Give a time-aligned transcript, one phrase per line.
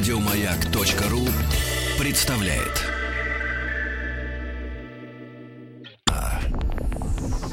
[0.00, 1.26] Радиомаяк.ру
[1.98, 2.86] представляет.
[6.10, 6.40] А.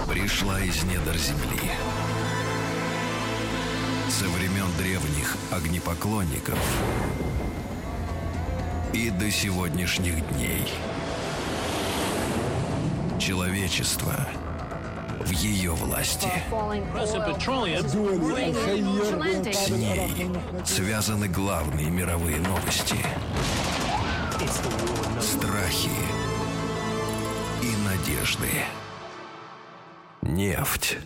[0.10, 1.72] Пришла из недр земли.
[4.10, 6.60] Со времен древних огнепоклонников
[8.94, 10.64] и до сегодняшних дней.
[13.20, 14.28] Человечество
[15.20, 16.30] в ее власти.
[19.52, 20.30] С ней
[20.66, 22.98] связаны главные мировые новости.
[25.20, 25.90] Страхи
[27.62, 28.50] и надежды.
[30.22, 30.98] Нефть.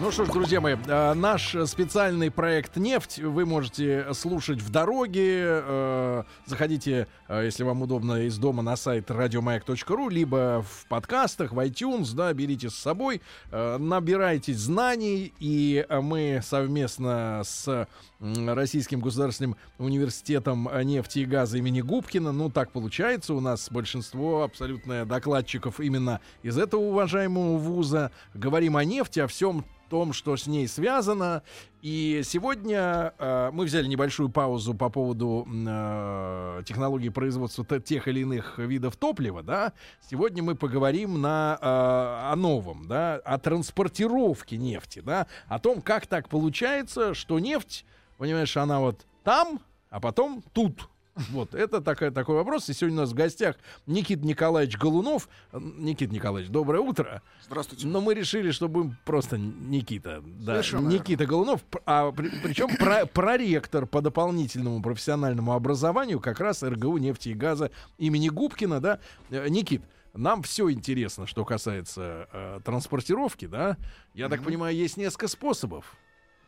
[0.00, 5.40] Ну что ж, друзья мои, э, наш специальный проект «Нефть» вы можете слушать в дороге.
[5.42, 11.58] Э, заходите, э, если вам удобно, из дома на сайт радиомаяк.ру, либо в подкастах, в
[11.58, 17.88] iTunes, да, берите с собой, набирайтесь знаний, и мы совместно с
[18.20, 25.06] Российским государственным университетом нефти и газа имени Губкина, ну так получается, у нас большинство абсолютно
[25.06, 30.68] докладчиков именно из этого уважаемого вуза, говорим о нефти, о всем том, что с ней
[30.68, 31.42] связано.
[31.80, 38.58] И сегодня э, мы взяли небольшую паузу по поводу э, технологии производства тех или иных
[38.58, 39.72] видов топлива, да.
[40.10, 46.06] Сегодня мы поговорим на, э, о новом, да, о транспортировке нефти, да, о том, как
[46.06, 47.84] так получается, что нефть,
[48.18, 50.88] понимаешь, она вот там, а потом тут,
[51.30, 52.68] вот, это такой, такой вопрос.
[52.68, 55.28] И сегодня у нас в гостях Никит Николаевич Голунов.
[55.52, 57.22] Никит Николаевич, доброе утро.
[57.44, 57.86] Здравствуйте.
[57.86, 60.22] Но мы решили, что будем просто Никита.
[60.24, 61.62] Да, Никита Голунов.
[61.86, 67.70] А при, причем про, проректор по дополнительному профессиональному образованию как раз РГУ нефти и газа
[67.96, 69.00] имени Губкина, да.
[69.30, 69.82] Э, Никит,
[70.14, 73.76] нам все интересно, что касается э, транспортировки, да.
[74.14, 74.28] Я mm-hmm.
[74.30, 75.96] так понимаю, есть несколько способов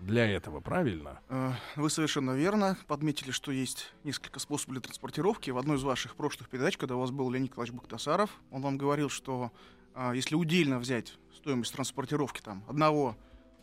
[0.01, 1.21] для этого, правильно?
[1.29, 5.51] Э, вы совершенно верно подметили, что есть несколько способов для транспортировки.
[5.51, 8.79] В одной из ваших прошлых передач, когда у вас был Леонид Николаевич Бактасаров, он вам
[8.79, 9.53] говорил, что
[9.95, 13.17] а, если удельно взять стоимость транспортировки там, одного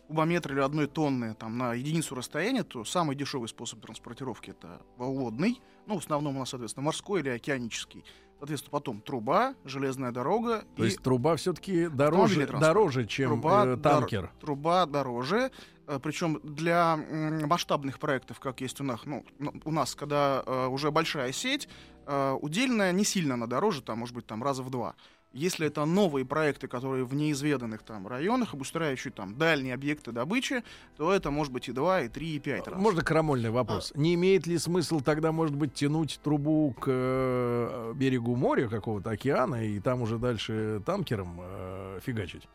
[0.07, 5.61] кубометра или одной тонны там, на единицу расстояния, то самый дешевый способ транспортировки это водный,
[5.85, 8.03] ну, в основном у нас, соответственно, морской или океанический.
[8.39, 10.63] Соответственно, потом труба, железная дорога.
[10.75, 14.21] То и есть труба все-таки дороже, дороже, чем труба, э, танкер.
[14.21, 15.51] Дор, труба дороже.
[15.87, 19.25] Э, Причем для масштабных проектов, как есть у нас, ну,
[19.65, 21.67] у нас, когда э, уже большая сеть,
[22.05, 24.95] э, удельная не сильно она дороже, там, может быть, там раза в два.
[25.37, 30.63] Если это новые проекты, которые в неизведанных там районах, обустраивающие там дальние объекты добычи,
[30.97, 32.81] то это может быть и 2, и 3, и 5 раз.
[32.81, 33.93] Можно крамольный вопрос.
[33.93, 33.99] А.
[33.99, 39.63] Не имеет ли смысл тогда, может быть, тянуть трубу к э, берегу моря какого-то океана
[39.63, 42.47] и там уже дальше танкером э, фигачить?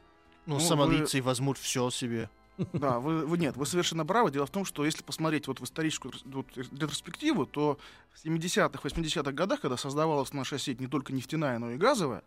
[0.47, 1.27] Ну, ну сомалийцы вы...
[1.27, 2.29] возьмут все себе.
[2.73, 4.31] Да, вы, вы нет, вы совершенно правы.
[4.31, 7.79] Дело в том, что если посмотреть вот в историческую вот, ретроспективу, то
[8.13, 12.23] в 70-х, 80-х годах, когда создавалась наша сеть не только нефтяная, но и газовая,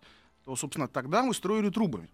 [0.45, 2.07] то, собственно, тогда мы строили трубы.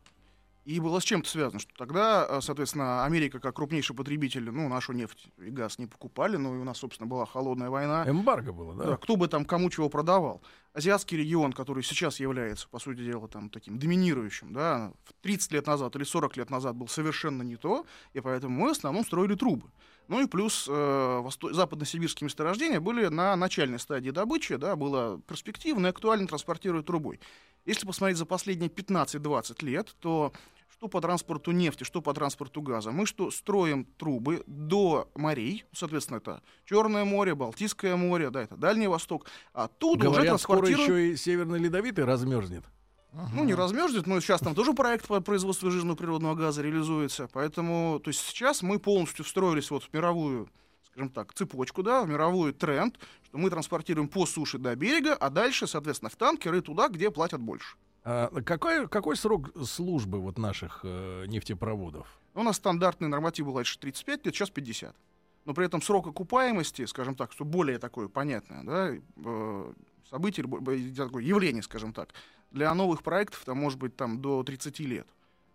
[0.64, 4.94] И было с чем-то связано, что тогда, э, соответственно, Америка как крупнейший потребитель, ну, нашу
[4.94, 8.08] нефть и газ не покупали, ну, и у нас, собственно, была холодная война.
[8.08, 8.84] Эмбарго было, да?
[8.84, 10.44] Да, кто бы там кому чего продавал.
[10.74, 15.96] Азиатский регион, который сейчас является, по сути дела, там, таким доминирующим, да, 30 лет назад
[15.96, 19.72] или 40 лет назад был совершенно не то, и поэтому мы в основном строили трубы.
[20.08, 25.90] Ну и плюс э, западно-сибирские месторождения были на начальной стадии добычи, да, было перспективно и
[25.90, 27.20] актуально транспортировать трубой.
[27.66, 30.34] Если посмотреть за последние 15-20 лет, то
[30.70, 36.18] что по транспорту нефти, что по транспорту газа, мы что строим трубы до морей, соответственно,
[36.18, 40.84] это Черное море, Балтийское море, да, это Дальний Восток, а тут Говорят, уже транспортируем...
[40.84, 42.64] скоро еще и Северный Ледовитый размерзнет.
[43.14, 43.30] Ага.
[43.36, 47.30] Ну, не размерзнет, но сейчас там тоже проект по производству жирного природного газа реализуется.
[47.32, 50.50] Поэтому, то есть сейчас мы полностью встроились вот в мировую
[50.92, 55.30] скажем так, цепочку, да, в мировой тренд, что мы транспортируем по суше до берега, а
[55.30, 57.78] дальше, соответственно, в танкеры туда, где платят больше.
[58.04, 62.08] А какой, какой срок службы вот наших э, нефтепроводов?
[62.34, 64.96] У нас стандартный норматив был раньше 35 лет, сейчас 50.
[65.46, 69.74] Но при этом срок окупаемости, скажем так, что более такое понятное, да, э,
[70.10, 72.10] событие, явление, скажем так,
[72.52, 75.08] для новых проектов там может быть там до 30 лет.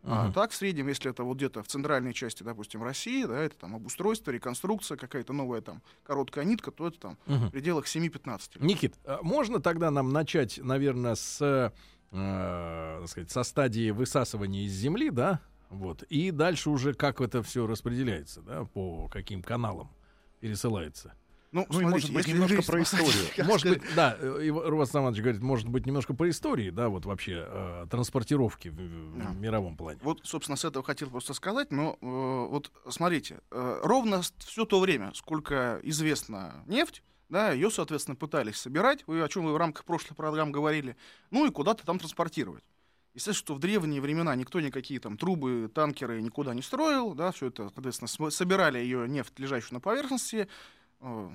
[0.06, 0.28] Uh-huh.
[0.28, 3.56] А так, в среднем, если это вот где-то в центральной части, допустим, России, да, это
[3.56, 7.48] там обустройство, реконструкция, какая-то новая там короткая нитка, то это там uh-huh.
[7.48, 8.62] в пределах 7-15 лет.
[8.62, 11.72] Никит, а можно тогда нам начать, наверное, с,
[12.12, 17.66] э, сказать, со стадии высасывания из земли, да, вот, и дальше уже как это все
[17.66, 19.90] распределяется, да, по каким каналам
[20.38, 21.14] пересылается?
[21.56, 23.46] Ну, Ну и, может смотрите, быть, немножко про историю.
[23.46, 27.86] Может быть, да, Руват Самадович говорит, может быть, немножко по истории, да, вот вообще э,
[27.90, 29.30] транспортировки в, в Да.
[29.30, 29.98] мировом плане.
[30.02, 32.06] Вот, собственно, с этого хотел просто сказать, но э,
[32.50, 39.04] вот смотрите, э, ровно все то время, сколько известна нефть, да, ее, соответственно, пытались собирать,
[39.06, 40.94] вы, о чем вы в рамках прошлых программ говорили,
[41.30, 42.64] ну и куда-то там транспортировать.
[43.14, 47.46] Естественно, что в древние времена никто никакие там трубы, танкеры никуда не строил, да, все
[47.46, 50.48] это, соответственно, собирали ее нефть, лежащую на поверхности,
[51.00, 51.30] э,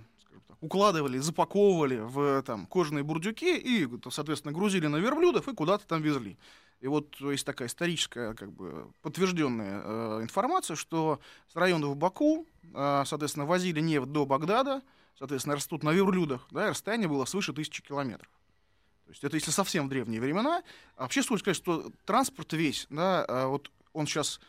[0.61, 6.37] укладывали, запаковывали в там кожаные бурдюки и, соответственно, грузили на верблюдов и куда-то там везли.
[6.81, 13.03] И вот есть такая историческая, как бы, подтвержденная э, информация, что с районов Баку, э,
[13.05, 14.81] соответственно, возили нефть до Багдада,
[15.17, 18.29] соответственно, растут на верблюдах, да, и расстояние было свыше тысячи километров.
[19.05, 20.63] То есть это если совсем древние времена.
[20.95, 24.39] А вообще стоит сказать, что транспорт весь, да, э, вот он сейчас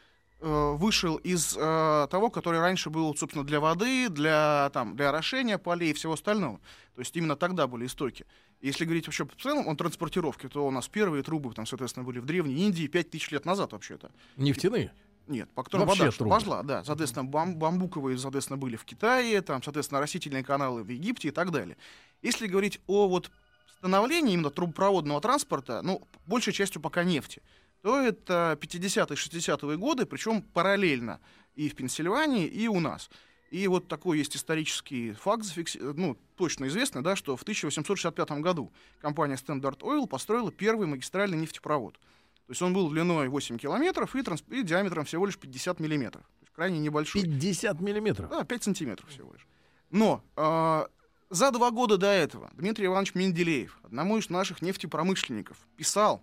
[0.46, 5.90] вышел из э, того, который раньше был, собственно, для воды, для, там, для орошения полей
[5.90, 6.58] и всего остального.
[6.94, 8.26] То есть именно тогда были истоки.
[8.60, 12.18] Если говорить вообще в целом о транспортировке, то у нас первые трубы, там, соответственно, были
[12.18, 14.10] в Древней Индии 5000 лет назад вообще-то.
[14.36, 14.92] Нефтяные?
[15.28, 16.30] Нет, по которым вода трубы.
[16.30, 16.84] пошла, да.
[16.84, 21.52] Соответственно, бам- бамбуковые, соответственно, были в Китае, там, соответственно, растительные каналы в Египте и так
[21.52, 21.76] далее.
[22.22, 23.30] Если говорить о вот
[23.78, 27.42] становлении именно трубопроводного транспорта, ну, большей частью пока нефти,
[27.82, 31.20] то это 50-е, 60-е годы, причем параллельно
[31.54, 33.10] и в Пенсильвании, и у нас.
[33.50, 35.44] И вот такой есть исторический факт,
[35.78, 41.98] ну, точно известный, да, что в 1865 году компания Standard Oil построила первый магистральный нефтепровод.
[42.46, 46.22] То есть он был длиной 8 километров и, транс- и диаметром всего лишь 50 миллиметров.
[46.22, 47.22] То есть крайне небольшой.
[47.22, 48.30] 50 миллиметров.
[48.30, 49.46] Да, 5 сантиметров всего лишь.
[49.90, 50.88] Но а,
[51.28, 56.22] за два года до этого Дмитрий Иванович Менделеев, одному из наших нефтепромышленников, писал,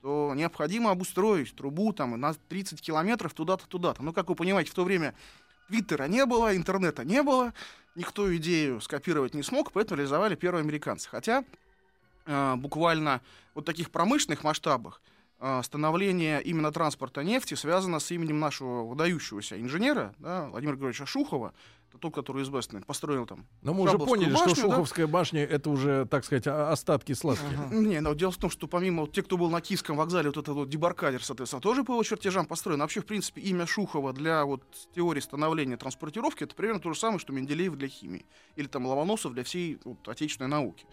[0.00, 4.02] что необходимо обустроить трубу там на 30 километров туда-то, туда-то.
[4.02, 5.14] Ну, как вы понимаете, в то время
[5.68, 7.52] Твиттера не было, интернета не было,
[7.94, 11.08] никто идею скопировать не смог, поэтому реализовали первые американцы.
[11.08, 11.44] Хотя
[12.26, 13.20] а, буквально
[13.54, 15.02] вот таких промышленных масштабах
[15.38, 21.52] а, становление именно транспорта нефти связано с именем нашего выдающегося инженера, да, Владимира Григорьевича Шухова,
[21.98, 23.46] тот, который известный, построил там.
[23.62, 24.72] Но мы уже поняли, башню, что да?
[24.74, 27.70] Шуховская башня это уже, так сказать, остатки сладких.
[27.70, 30.36] Не, но дело в том, что помимо вот тех, кто был на Киевском вокзале, вот
[30.36, 32.80] этот вот дебаркадер, соответственно, тоже по его чертежам построен.
[32.80, 34.62] Вообще, в принципе, имя Шухова для вот
[34.94, 38.24] теории становления транспортировки это примерно то же самое, что Менделеев для химии.
[38.56, 40.86] Или там Ломоносов для всей вот, отечественной науки.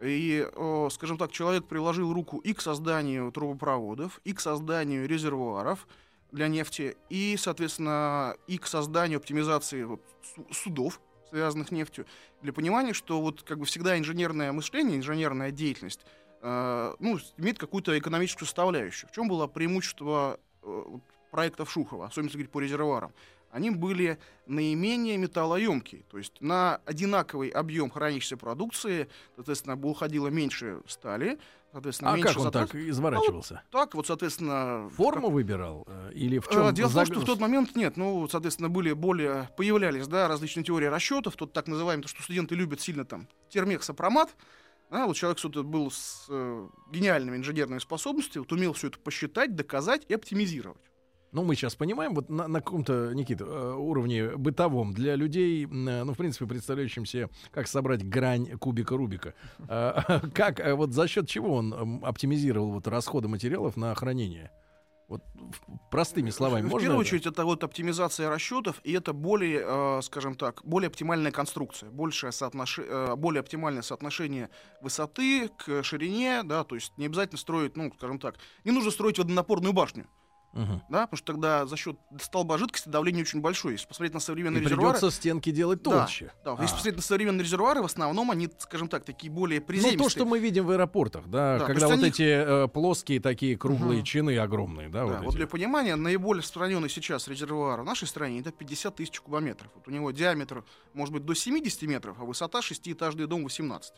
[0.00, 5.88] И, о, скажем так, человек приложил руку и к созданию трубопроводов, и к созданию резервуаров
[6.32, 10.02] для нефти, и, соответственно, и к созданию оптимизации вот,
[10.34, 11.00] су- судов,
[11.30, 12.06] связанных нефтью,
[12.42, 16.00] для понимания, что вот как бы всегда инженерное мышление, инженерная деятельность,
[16.42, 19.08] э, ну, имеет какую-то экономическую составляющую.
[19.08, 20.84] В чем было преимущество э,
[21.30, 23.12] проектов Шухова, особенно если говорить по резервуарам?
[23.50, 30.82] Они были наименее металлоемкие, то есть на одинаковый объем хранящейся продукции, соответственно, бы уходило меньше
[30.86, 31.38] стали,
[31.76, 32.70] соответственно, А меньше как он затрат.
[32.70, 33.62] так изворачивался?
[33.70, 34.88] Так, вот, соответственно...
[34.96, 35.84] Форму выбирал?
[35.86, 36.74] э, Или в Э, чем?
[36.74, 40.64] Дело в том, что в тот момент нет, ну, соответственно, были более, появлялись, да, различные
[40.64, 44.34] теории расчетов, тут так называемый, то, что студенты любят сильно там, термексопромат,
[44.90, 49.54] да, вот человек что-то был с э, гениальными инженерными способностями, вот умел все это посчитать,
[49.54, 50.80] доказать и оптимизировать.
[51.32, 55.68] Ну, мы сейчас понимаем, вот на, на каком-то, Никита, э, уровне бытовом для людей, э,
[55.68, 59.34] ну, в принципе, представляющим себе, как собрать грань кубика Рубика.
[59.68, 64.50] А, Как, э, вот за счет чего он оптимизировал вот расходы материалов на хранение?
[65.08, 65.22] Вот
[65.90, 67.08] простыми словами, в можно первую это?
[67.08, 72.32] очередь, это вот оптимизация расчетов, и это более, э, скажем так, более оптимальная конструкция, большее
[72.32, 72.80] соотнош...
[72.80, 78.18] э, более оптимальное соотношение высоты к ширине, да, то есть не обязательно строить, ну, скажем
[78.18, 80.06] так, не нужно строить водонапорную башню,
[80.56, 80.82] Мгм.
[80.88, 83.74] да, потому что тогда за счет столба жидкости давление очень большое.
[83.74, 86.32] Если посмотреть на современные И резервуары, придется стенки делать Да, толще.
[86.44, 86.62] да, А.
[86.62, 89.98] если посмотреть на современные резервуары, в основном они, скажем так, такие более Ну, приземистые.
[89.98, 92.22] то, что мы видим в аэропортах, да, Да, когда вот они- эти
[92.64, 94.04] э, плоские такие круглые Мгм.
[94.04, 98.40] чины огромные, да, Да, вот вот, для понимания, наиболее распространенный сейчас резервуар в нашей стране
[98.40, 99.70] это 50 тысяч кубометров.
[99.74, 103.94] Вот у него диаметр может быть до 70 метров, а высота шестиэтажный дом 18.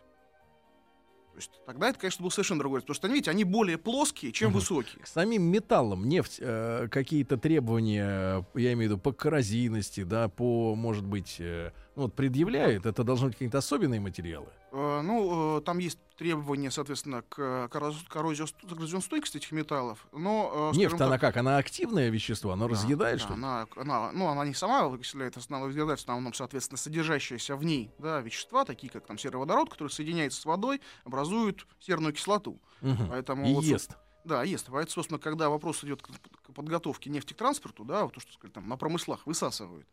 [1.39, 2.81] То есть тогда это, конечно, был совершенно другой.
[2.81, 4.59] Потому что, они, видите, они более плоские, чем Мгм.
[4.59, 5.01] высокие.
[5.05, 10.75] К самим металлам нефть э, какие-то требования, я имею в виду по коррозийности, да, по,
[10.75, 14.49] может быть, э, вот предъявляет, это должны быть какие-то особенные материалы.
[14.73, 20.07] Э, Ну, э, там есть требования, соответственно, к корроз- коррозио- коррозионстойкости этих металлов.
[20.13, 21.37] Но, э, Нефть, так, она как?
[21.37, 23.39] Она активное вещество, она Да, разъедает, да, что ли?
[23.39, 27.91] Она, она- ну, она не сама выкисляет, она разъедает в основном, соответственно, содержащиеся в ней
[27.99, 32.61] да, вещества, такие как там сероводород, который соединяется с водой, образуют серную кислоту.
[32.81, 33.09] Мгм.
[33.09, 33.97] Поэтому И вот, ест.
[34.25, 34.67] Да, есть.
[34.67, 38.33] Поэтому, собственно, когда вопрос идет к, к подготовке нефти к транспорту, да, вот то, что
[38.33, 39.87] сказали, там, на промыслах высасывают,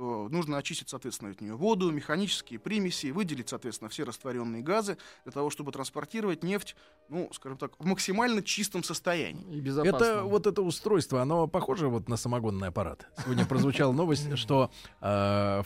[0.00, 5.32] то нужно очистить, соответственно, от нее воду, механические примеси, выделить, соответственно, все растворенные газы для
[5.32, 6.74] того, чтобы транспортировать нефть,
[7.10, 9.44] ну, скажем так, в максимально чистом состоянии.
[9.54, 9.96] И безопасно.
[9.96, 13.08] Это вот это устройство, оно похоже вот на самогонный аппарат.
[13.22, 14.70] Сегодня прозвучала новость, что
[15.02, 15.06] э,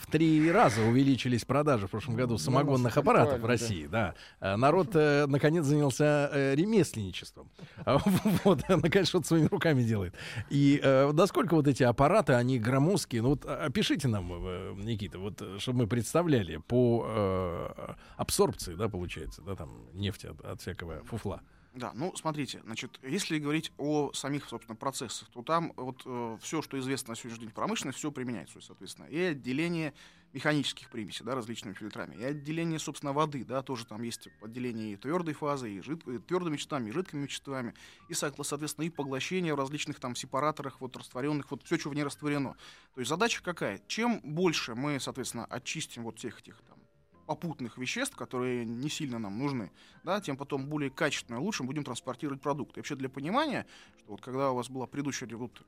[0.01, 3.87] в три раза увеличились продажи в прошлом году самогонных аппаратов в России.
[3.87, 4.15] Да.
[4.41, 7.49] Э, народ э, наконец занялся ремесленничеством.
[8.43, 10.13] Вот, наконец, что-то своими руками делает.
[10.49, 10.81] И
[11.13, 13.21] насколько вот эти аппараты, они громоздкие?
[13.21, 18.75] Ну вот опишите нам там, э, Никита, вот э, чтобы мы представляли по э, абсорбции,
[18.75, 21.41] да, получается, да, там нефти от, от всякого фуфла.
[21.75, 26.61] Да, ну смотрите, значит, если говорить о самих, собственно, процессах, то там вот э, все,
[26.61, 29.93] что известно на сегодняшний день промышленности, все применяется, соответственно, и отделение
[30.31, 34.95] механических примесей, да, различными фильтрами, и отделение, собственно, воды, да, тоже там есть отделение и
[34.95, 36.05] твердой фазы, и жид...
[36.27, 37.73] твердыми веществами, и жидкими веществами,
[38.07, 42.03] и, соответственно, и поглощение в различных там сепараторах, вот растворенных, вот все, что в ней
[42.03, 42.55] растворено.
[42.93, 43.81] То есть задача какая?
[43.87, 46.84] Чем больше мы, соответственно, очистим вот всех этих там
[47.25, 49.71] попутных веществ, которые не сильно нам нужны,
[50.03, 52.79] да, тем потом более качественно и лучше будем транспортировать продукты.
[52.79, 53.65] И вообще для понимания,
[53.97, 55.61] что вот когда у вас была предыдущая, вот,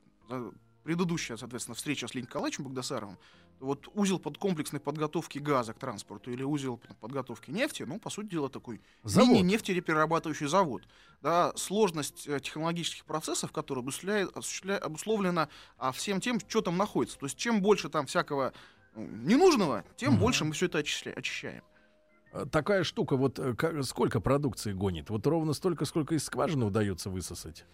[0.83, 3.17] предыдущая, соответственно, встреча с Леней Николаевичем Богдасаровым,
[3.59, 8.27] вот узел под комплексной подготовки газа к транспорту или узел подготовки нефти, ну, по сути
[8.27, 9.29] дела, такой завод.
[9.29, 10.83] мини-нефтереперерабатывающий завод.
[11.21, 17.17] Да, сложность э, технологических процессов, которая обусловлена а, всем тем, что там находится.
[17.17, 18.53] То есть чем больше там всякого
[18.97, 20.21] ненужного, тем угу.
[20.23, 21.63] больше мы все это очищаем.
[22.31, 25.09] А, такая штука, вот э, как, сколько продукции гонит?
[25.09, 27.65] Вот ровно столько, сколько из скважины удается высосать?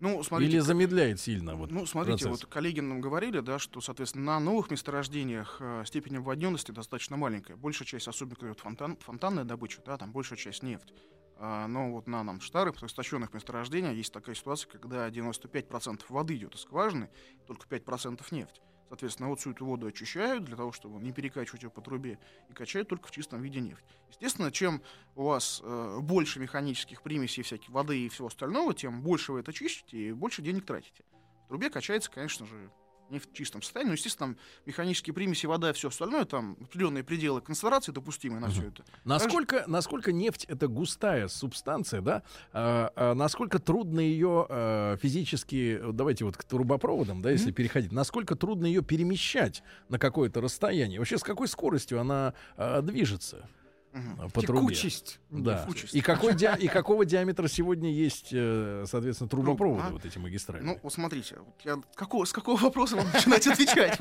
[0.00, 1.54] Ну, смотрите, Или замедляет сильно?
[1.54, 2.42] Вот, ну, смотрите, процесс.
[2.42, 7.54] вот коллеги нам говорили, да, что, соответственно, на новых месторождениях э, степень обводненности достаточно маленькая.
[7.54, 10.92] Большая часть, особенно вот фонтан, фонтанная добыча, да, там большая часть нефть.
[11.38, 16.56] А, но вот на нам старых, истощенных месторождениях есть такая ситуация, когда 95% воды идет
[16.56, 17.08] из скважины,
[17.46, 18.60] только 5% нефть.
[18.92, 22.18] Соответственно, вот всю эту воду очищают для того, чтобы не перекачивать ее по трубе,
[22.50, 23.86] и качают только в чистом виде нефть.
[24.10, 24.82] Естественно, чем
[25.16, 29.50] у вас э, больше механических примесей, всяких воды и всего остального, тем больше вы это
[29.50, 31.04] чистите и больше денег тратите.
[31.46, 32.70] В трубе качается, конечно же,
[33.12, 33.90] не в чистом состоянии.
[33.90, 38.48] Но, естественно, там механические примеси, вода и все остальное, там определенные пределы концентрации допустимые на
[38.48, 38.84] все это.
[39.04, 39.70] Насколько, Также...
[39.70, 42.22] насколько нефть это густая субстанция, да?
[42.52, 47.54] А, а, насколько трудно ее а, физически, давайте вот к трубопроводам, да, если mm-hmm.
[47.54, 50.98] переходить, насколько трудно ее перемещать на какое-то расстояние?
[50.98, 53.48] Вообще с какой скоростью она а, движется?
[53.92, 54.30] Угу.
[54.30, 55.20] По Текучесть.
[55.28, 55.44] трубе.
[55.44, 55.68] Да.
[55.92, 56.48] И, какой ди...
[56.58, 59.90] и какого диаметра сегодня есть, э, соответственно, трубопроводы, а?
[59.90, 60.62] вот эти магистрали?
[60.62, 61.78] Ну, смотрите, я...
[61.94, 63.98] какого, с какого вопроса вам начинать отвечать?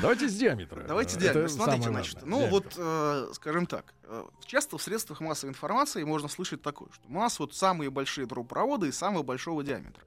[0.00, 0.84] Давайте с диаметра.
[0.88, 1.48] Давайте с диаметра.
[1.48, 6.62] Смотрите, значит, ну вот, э, скажем так, э, часто в средствах массовой информации можно слышать
[6.62, 10.02] такое, что у нас вот самые большие трубопроводы и самого большого диаметра.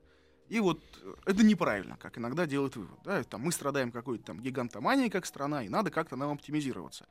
[0.48, 0.81] И вот
[1.25, 2.98] это неправильно, как иногда делают вывод.
[3.03, 3.24] Да?
[3.24, 7.05] Там, мы страдаем какой-то там гигантоманией как страна, и надо как-то нам оптимизироваться.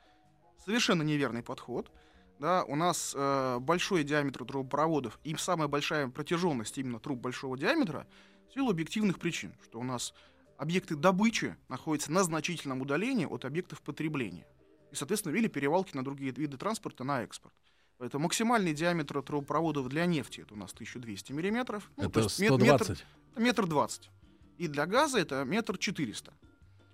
[0.68, 1.90] Совершенно неверный подход
[2.38, 8.06] да, у нас э, большой диаметр трубопроводов и самая большая протяженность именно труб большого диаметра
[8.50, 10.12] в силу объективных причин, что у нас
[10.58, 14.46] объекты добычи находятся на значительном удалении от объектов потребления.
[14.92, 17.54] И, соответственно, вели перевалки на другие виды транспорта на экспорт.
[17.96, 21.90] Поэтому максимальный диаметр трубопроводов для нефти это у нас 1200 миллиметров.
[21.96, 22.88] Ну, это 120?
[22.90, 23.04] Метр,
[23.37, 24.10] метр двадцать.
[24.58, 26.34] И для газа это метр четыреста.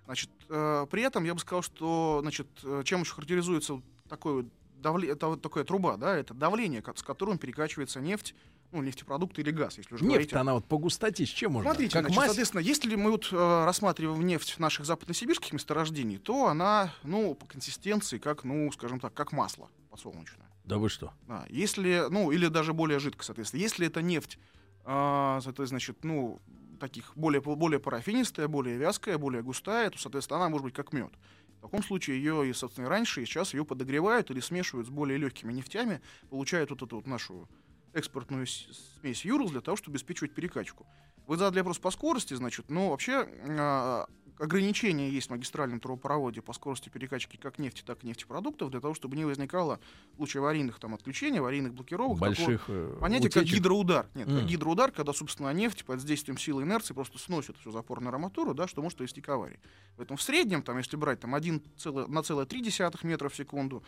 [0.06, 4.46] Значит, э, при этом я бы сказал, что, значит, э, чем еще характеризуется такой вот
[4.76, 5.10] давле...
[5.10, 8.34] это вот такая труба, да, это давление, с которым перекачивается нефть,
[8.74, 10.34] ну, нефтепродукты или газ, если уже Нефть, говорить.
[10.34, 11.70] она вот по густоте с чем можно?
[11.70, 12.26] Смотрите, как значит, мазь?
[12.26, 18.18] соответственно, если мы вот э, рассматриваем нефть наших западносибирских месторождений, то она, ну, по консистенции,
[18.18, 20.46] как, ну, скажем так, как масло подсолнечное.
[20.64, 21.12] Да вы что?
[21.28, 23.60] Да, если, ну, или даже более жидко, соответственно.
[23.60, 24.38] Если это нефть,
[24.84, 26.40] э, это, значит, ну,
[26.78, 31.12] таких более, более парафинистая, более вязкая, более густая, то, соответственно, она может быть как мед.
[31.58, 35.18] В таком случае ее, и, собственно, раньше, и сейчас ее подогревают или смешивают с более
[35.18, 37.48] легкими нефтями, получают вот эту вот нашу
[37.94, 40.86] экспортную смесь Юрлс для того, чтобы обеспечивать перекачку.
[41.26, 44.06] Вы задали вопрос по скорости, значит, но вообще а,
[44.38, 48.94] ограничения есть в магистральном трубопроводе по скорости перекачки как нефти, так и нефтепродуктов, для того,
[48.94, 49.80] чтобы не возникало
[50.12, 52.18] в случае аварийных там, отключений, аварийных блокировок.
[52.18, 53.48] Больших такого, э, понятие, утечек.
[53.48, 54.06] как гидроудар.
[54.14, 54.38] Нет, mm.
[54.38, 58.66] как гидроудар, когда, собственно, нефть под действием силы инерции просто сносит всю запорную арматуру, да,
[58.66, 59.60] что может привести к аварии.
[59.96, 63.82] Поэтому в среднем, там, если брать там, 1,3 метра в секунду,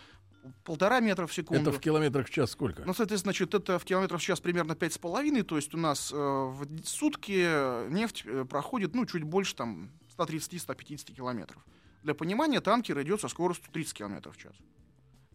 [0.64, 1.70] полтора метра в секунду.
[1.70, 2.82] Это в километрах в час сколько?
[2.84, 6.16] Ну, соответственно, значит, это в километрах в час примерно 5,5, то есть у нас э,
[6.16, 11.64] в сутки нефть э, проходит, ну, чуть больше, там, 130-150 километров.
[12.02, 14.54] Для понимания, танкер идет со скоростью 30 километров в час.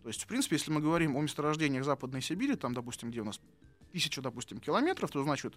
[0.02, 3.26] То есть, в принципе, если мы говорим о месторождениях Западной Сибири, там, допустим, где у
[3.26, 3.40] нас
[3.92, 5.54] тысяча, допустим, километров, то значит,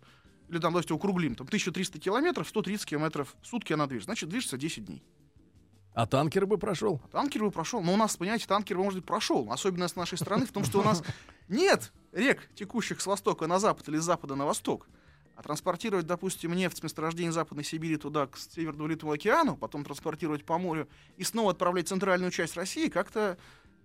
[0.48, 4.58] или там, давайте округлим, там 1300 километров, 130 километров в сутки она движется, значит, движется
[4.58, 5.02] 10 дней.
[5.94, 7.00] А танкер бы прошел?
[7.04, 7.80] А танкер бы прошел.
[7.80, 9.50] Но у нас, понимаете, танкер, может быть, прошел.
[9.52, 11.04] Особенность нашей страны в том, что у нас
[11.48, 14.88] нет рек, текущих с востока на запад или с запада на восток.
[15.36, 20.44] А транспортировать, допустим, нефть с месторождения Западной Сибири туда, к Северному Литвому океану, потом транспортировать
[20.44, 23.36] по морю и снова отправлять в центральную часть России, как-то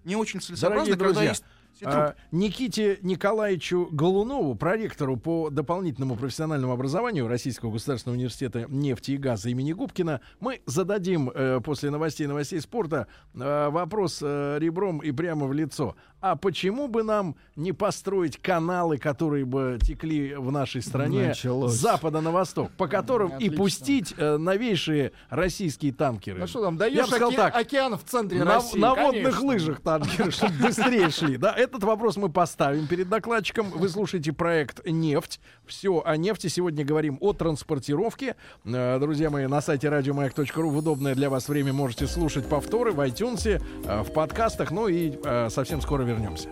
[0.06, 1.44] не очень целесообразно, Дорогие когда друзья, есть
[1.84, 9.50] А, Никите Николаевичу Голунову, проректору по дополнительному профессиональному образованию Российского государственного университета нефти и газа
[9.50, 15.48] имени Губкина, мы зададим э, после новостей новостей спорта э, вопрос э, ребром и прямо
[15.48, 15.96] в лицо.
[16.22, 21.72] А почему бы нам не построить каналы, которые бы текли в нашей стране Началось.
[21.74, 23.58] с запада на восток, по которым и Отлично.
[23.58, 26.40] пустить э, новейшие российские танкеры?
[26.40, 29.48] Ну что там, Я даешь оке- так, океан в центре на, России, на водных конечно.
[29.48, 31.38] лыжах танкеры, чтобы быстрее шли.
[31.38, 33.70] Да, этот вопрос мы поставим перед докладчиком.
[33.70, 35.40] Вы слушаете проект «Нефть».
[35.66, 36.48] Все о нефти.
[36.48, 38.36] Сегодня говорим о транспортировке.
[38.66, 43.00] Э, Друзья мои, на сайте радиомаяк.ру в удобное для вас время можете слушать повторы в
[43.00, 43.48] iTunes,
[43.86, 44.72] э, в подкастах.
[44.72, 46.50] Ну и э, совсем скоро вернемся.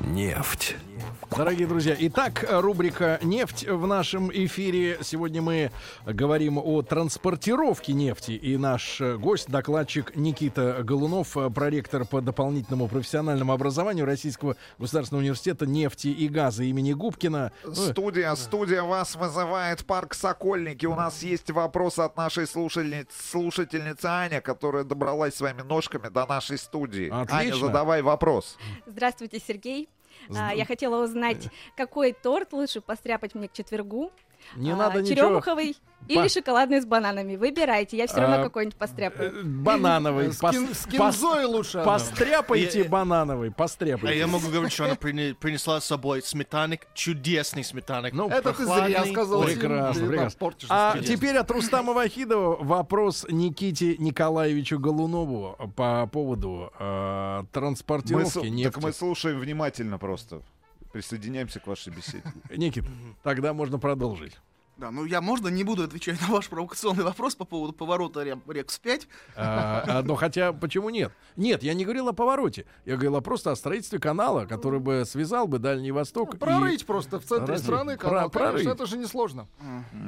[0.00, 0.76] Нефть.
[1.30, 4.98] Дорогие друзья, итак, рубрика «Нефть» в нашем эфире.
[5.02, 5.70] Сегодня мы
[6.06, 8.32] говорим о транспортировке нефти.
[8.32, 15.22] И наш э, гость, докладчик Никита Голунов, э, проректор по дополнительному профессиональному образованию Российского государственного
[15.22, 17.52] университета нефти и газа имени Губкина.
[17.64, 20.86] Ну, Студия, студия вас вызывает парк Сокольники.
[20.86, 26.56] У нас есть вопрос от нашей слушательницы, слушательницы Аня, которая добралась своими ножками до нашей
[26.56, 27.10] студии.
[27.10, 27.66] Аня, Отлично.
[27.66, 28.56] задавай вопрос.
[28.86, 29.88] Здравствуйте, Сергей.
[30.34, 34.12] А, я хотела узнать, какой торт лучше постряпать мне к четвергу?
[34.56, 35.14] Не А, надо ничего...
[35.16, 35.76] черемуховый
[36.08, 37.34] или шоколадный с бананами?
[37.36, 39.40] Выбирайте, я все равно А, какой-нибудь постряпаю.
[39.40, 40.32] Э, Банановый.
[40.32, 41.82] С Пос- кин- с пос- кинзой лучше.
[41.84, 44.16] Постряпайте банановый, А постряпайте.
[44.18, 48.12] я могу говорить, что она прине- принесла с собой сметаник, чудесный сметаник.
[48.12, 49.42] Ну, Это ты зря сказал.
[49.42, 50.52] Прекрасно, прекрасно.
[50.68, 58.42] А теперь от Рустама Вахидова вопрос Никите Николаевичу Голунову по поводу э, Мы транспортировки с-
[58.50, 58.72] нефти.
[58.74, 60.42] так мы слушаем внимательно просто.
[60.96, 62.22] Присоединяемся к вашей беседе.
[62.56, 62.86] Никит,
[63.22, 64.38] тогда можно продолжить.
[64.78, 68.38] Да, ну я, можно, не буду отвечать на ваш провокационный вопрос по поводу поворота рек,
[68.48, 69.08] рек вспять.
[69.36, 71.12] А, но хотя, почему нет?
[71.36, 72.64] Нет, я не говорил о повороте.
[72.86, 76.34] Я говорил о просто о строительстве канала, который бы связал бы Дальний Восток.
[76.34, 77.64] и- Прорыть просто в центре Разве?
[77.66, 78.30] страны Про- канал.
[78.30, 78.66] Конечно, прорыть.
[78.66, 79.48] это же несложно.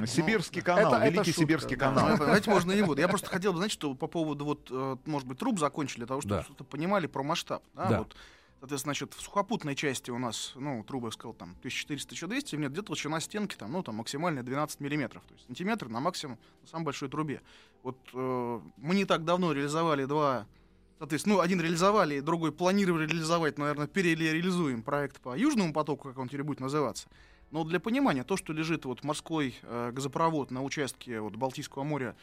[0.07, 1.91] Сибирский канал, это- это Великий шутка, Сибирский да.
[1.91, 2.15] Ну, канал.
[2.15, 2.99] это, знаете, можно и не буду.
[2.99, 6.07] Я просто хотел бы, знаете, что по поводу, вот, э, может быть, труб закончили, для
[6.07, 6.43] того, чтобы Да.
[6.43, 7.63] что-то понимали про масштаб.
[7.75, 7.85] Да?
[7.89, 7.97] Да.
[7.99, 8.15] Вот,
[8.59, 13.19] соответственно, значит, в сухопутной части у нас, ну, трубы, сказал, там, 1400-1200, нет, где-то толщина
[13.19, 17.09] стенки, там, ну, там, максимальная 12 миллиметров, то есть сантиметр на максимум на самой большой
[17.09, 17.41] трубе.
[17.83, 20.47] Вот э, мы не так давно реализовали два
[20.99, 26.27] Соответственно, ну, один реализовали, другой планировали реализовать, наверное, перереализуем проект по Южному потоку, как он
[26.27, 27.07] теперь будет называться.
[27.51, 32.17] Но для понимания, то, что лежит вот морской э, газопровод на участке вот, Балтийского моря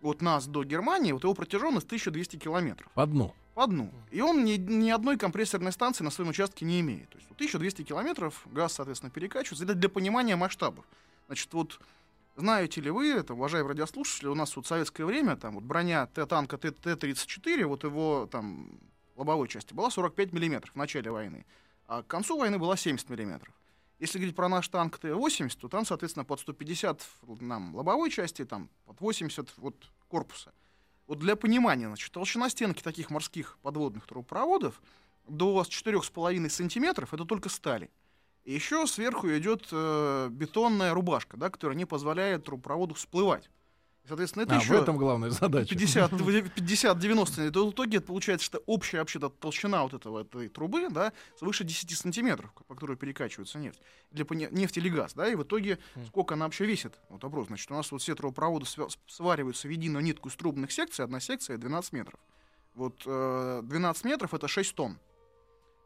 [0.00, 2.88] от нас до Германии, вот его протяженность 1200 километров.
[2.94, 3.34] По дну.
[3.60, 3.90] По дну.
[4.10, 7.10] И он ни, ни одной компрессорной станции на своем участке не имеет.
[7.10, 9.66] То есть вот 1200 километров газ, соответственно, перекачивается.
[9.66, 10.86] Для, для понимания масштабов.
[11.26, 11.78] Значит, вот
[12.36, 16.06] знаете ли вы, это, уважаемые радиослушатели, у нас вот в советское время, там вот броня
[16.06, 18.70] Т- танка Т- Т-34, вот его там
[19.16, 21.44] лобовой части была 45 миллиметров в начале войны,
[21.86, 23.52] а к концу войны была 70 миллиметров.
[23.98, 28.46] Если говорить про наш танк Т-80, то там, соответственно, под 150 в- нам лобовой части,
[28.46, 29.74] там под 80 вот
[30.08, 30.50] корпуса.
[31.10, 34.80] Вот для понимания, значит, толщина стенки таких морских подводных трубопроводов
[35.26, 37.90] до 4,5 сантиметров это только стали.
[38.44, 43.50] И еще сверху идет э, бетонная рубашка, да, которая не позволяет трубопроводу всплывать.
[44.06, 45.68] Соответственно, это А, еще в этом главная задача.
[45.68, 50.88] 50, 50-90, то в итоге это получается, что общая вообще толщина вот этого, этой трубы,
[50.90, 53.80] да, свыше 10 сантиметров, по которой перекачивается нефть.
[54.10, 56.98] Для нефть или газ, да, и в итоге сколько она вообще весит?
[57.08, 57.48] Вот вопрос.
[57.48, 58.66] Значит, у нас вот все трубопроводы
[59.06, 62.18] свариваются в единую нитку из трубных секций, одна секция 12 метров.
[62.74, 64.98] Вот э, 12 метров это 6 тонн.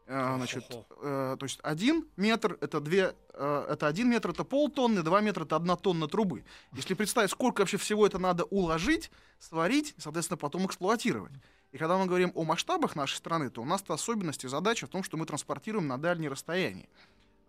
[0.07, 0.65] Э, значит,
[1.01, 5.45] э, то есть один метр это две, э, это один метр это полтонны, два метра
[5.45, 6.43] это одна тонна трубы.
[6.73, 11.33] Если представить, сколько вообще всего это надо уложить, сварить, и, соответственно, потом эксплуатировать.
[11.71, 14.89] И когда мы говорим о масштабах нашей страны, то у нас-то особенность и задача в
[14.89, 16.87] том, что мы транспортируем на дальние расстояния.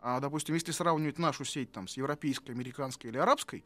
[0.00, 3.64] А, допустим, если сравнивать нашу сеть там, с европейской, американской или арабской,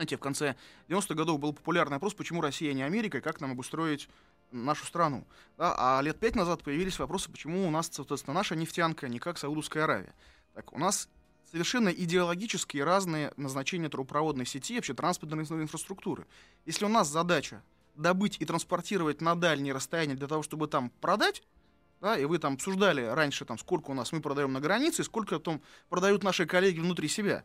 [0.00, 0.56] знаете, в конце
[0.88, 4.08] 90-х годов был популярный вопрос, почему Россия, не Америка, и как нам обустроить
[4.50, 5.26] нашу страну.
[5.58, 5.74] Да?
[5.76, 9.84] А лет пять назад появились вопросы, почему у нас, соответственно, наша нефтянка не как Саудовская
[9.84, 10.14] Аравия.
[10.54, 11.10] Так, у нас
[11.50, 16.26] совершенно идеологически разные назначения трубопроводной сети, вообще транспортной инфра- инфраструктуры.
[16.64, 17.62] Если у нас задача
[17.94, 21.42] добыть и транспортировать на дальние расстояния для того, чтобы там продать,
[22.00, 25.38] да, и вы там обсуждали раньше, там, сколько у нас мы продаем на границе, сколько
[25.38, 25.60] там
[25.90, 27.44] продают наши коллеги внутри себя,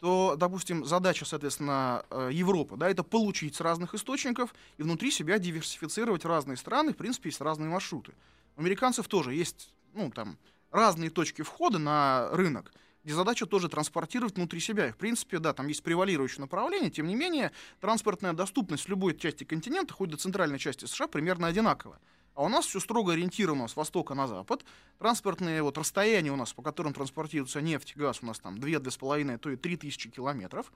[0.00, 5.38] то, допустим, задача, соответственно, э, Европы, да, это получить с разных источников и внутри себя
[5.38, 8.12] диверсифицировать разные страны, в принципе, есть разные маршруты.
[8.56, 10.38] У американцев тоже есть, ну, там,
[10.70, 12.72] разные точки входа на рынок,
[13.04, 14.88] где задача тоже транспортировать внутри себя.
[14.88, 19.16] И, в принципе, да, там есть превалирующее направление, тем не менее, транспортная доступность в любой
[19.16, 21.98] части континента, хоть до центральной части США, примерно одинакова.
[22.36, 24.62] А у нас все строго ориентировано с востока на запад.
[24.98, 29.50] Транспортные вот расстояния у нас, по которым транспортируется нефть, газ, у нас там 2-2,5, то
[29.50, 30.70] и 3 тысячи километров.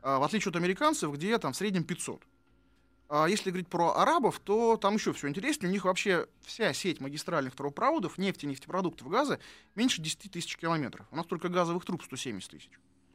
[0.00, 2.22] А, в отличие от американцев, где там в среднем 500.
[3.10, 5.68] А если говорить про арабов, то там еще все интереснее.
[5.68, 9.38] У них вообще вся сеть магистральных трубопроводов, нефти, нефтепродуктов, газа
[9.74, 11.06] меньше 10 тысяч километров.
[11.10, 12.70] У нас только газовых труб 170 тысяч.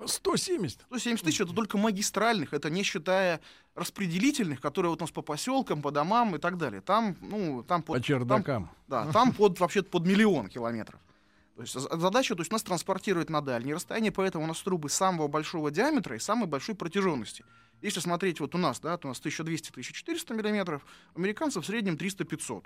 [0.07, 0.81] 170.
[0.87, 3.41] 170 тысяч это только магистральных, это не считая
[3.75, 6.81] распределительных, которые вот у нас по поселкам, по домам и так далее.
[6.81, 7.97] Там, ну, там под...
[7.97, 8.65] По чердакам.
[8.87, 10.99] Там, да, там под, вообще под миллион километров.
[11.55, 14.89] То есть за- задача, то есть нас транспортировать на дальние расстояния, поэтому у нас трубы
[14.89, 17.45] самого большого диаметра и самой большой протяженности.
[17.81, 20.85] Если смотреть вот у нас, да, то у нас 1200-1400 миллиметров,
[21.15, 22.65] у американцев в среднем 300-500.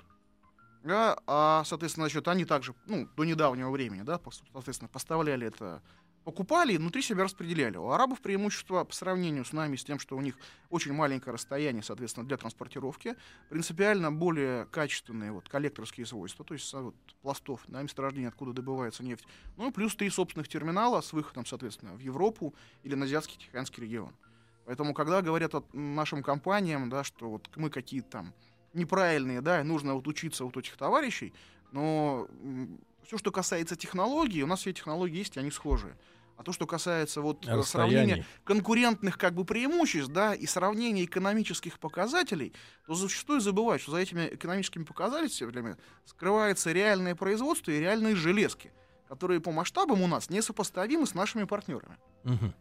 [0.84, 4.20] Да, а, соответственно, значит, они также, ну, до недавнего времени, да,
[4.52, 5.82] соответственно, поставляли это,
[6.26, 7.76] покупали и внутри себя распределяли.
[7.76, 10.36] У арабов преимущество по сравнению с нами, с тем, что у них
[10.70, 13.14] очень маленькое расстояние, соответственно, для транспортировки,
[13.48, 19.04] принципиально более качественные вот коллекторские свойства, то есть а, вот, пластов, да, месторождения, откуда добывается
[19.04, 19.24] нефть.
[19.56, 23.84] Ну и плюс три собственных терминала с выходом, соответственно, в Европу или на Азиатский Тихоокеанский
[23.84, 24.12] регион.
[24.64, 28.34] Поэтому, когда говорят о нашим компаниям, да, что вот мы какие-то там
[28.74, 31.32] неправильные, да, и нужно вот учиться вот у этих товарищей,
[31.70, 32.26] но
[33.06, 35.96] все, что касается технологий, у нас все технологии есть, и они схожие.
[36.36, 38.24] А то, что касается вот э, сравнения Расстояний.
[38.44, 42.52] конкурентных как бы преимуществ, да, и сравнения экономических показателей,
[42.86, 48.72] то зачастую забывают, что за этими экономическими показателями скрывается реальное производство и реальные железки,
[49.08, 51.96] которые по масштабам у нас несопоставимы с нашими партнерами.
[52.24, 52.54] Мгм.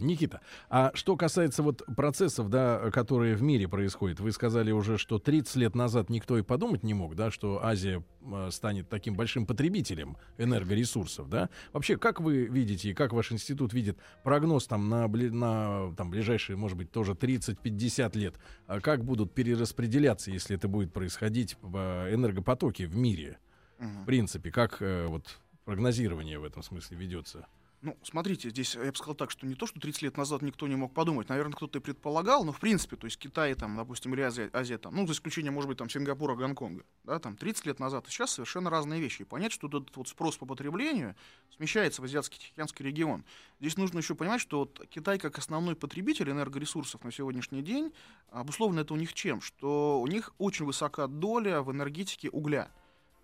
[0.00, 5.18] Никита, а что касается вот процессов, да, которые в мире происходят, вы сказали уже, что
[5.18, 8.02] 30 лет назад никто и подумать не мог, да, что Азия
[8.50, 11.50] станет таким большим потребителем энергоресурсов, да.
[11.72, 16.56] Вообще, как вы видите и как ваш институт видит прогноз там на, на там, ближайшие,
[16.56, 18.34] может быть, тоже 30-50 лет,
[18.66, 23.38] а как будут перераспределяться, если это будет происходить в э, энергопотоке в мире?
[23.78, 27.46] В принципе, как э, вот прогнозирование в этом смысле ведется?
[27.82, 30.68] Ну, смотрите, здесь я бы сказал так, что не то, что 30 лет назад никто
[30.68, 34.12] не мог подумать, наверное, кто-то и предполагал, но в принципе, то есть Китай, там, допустим,
[34.12, 37.64] или Азия, Азия там, ну, за исключением, может быть, там, Сингапура, Гонконга, да, там, 30
[37.64, 39.22] лет назад и сейчас совершенно разные вещи.
[39.22, 41.16] И понять, что этот вот спрос по потреблению
[41.56, 43.24] смещается в Азиатский Тихоокеанский регион.
[43.60, 47.94] Здесь нужно еще понимать, что вот Китай как основной потребитель энергоресурсов на сегодняшний день,
[48.30, 49.40] обусловлено это у них чем?
[49.40, 52.70] Что у них очень высока доля в энергетике угля.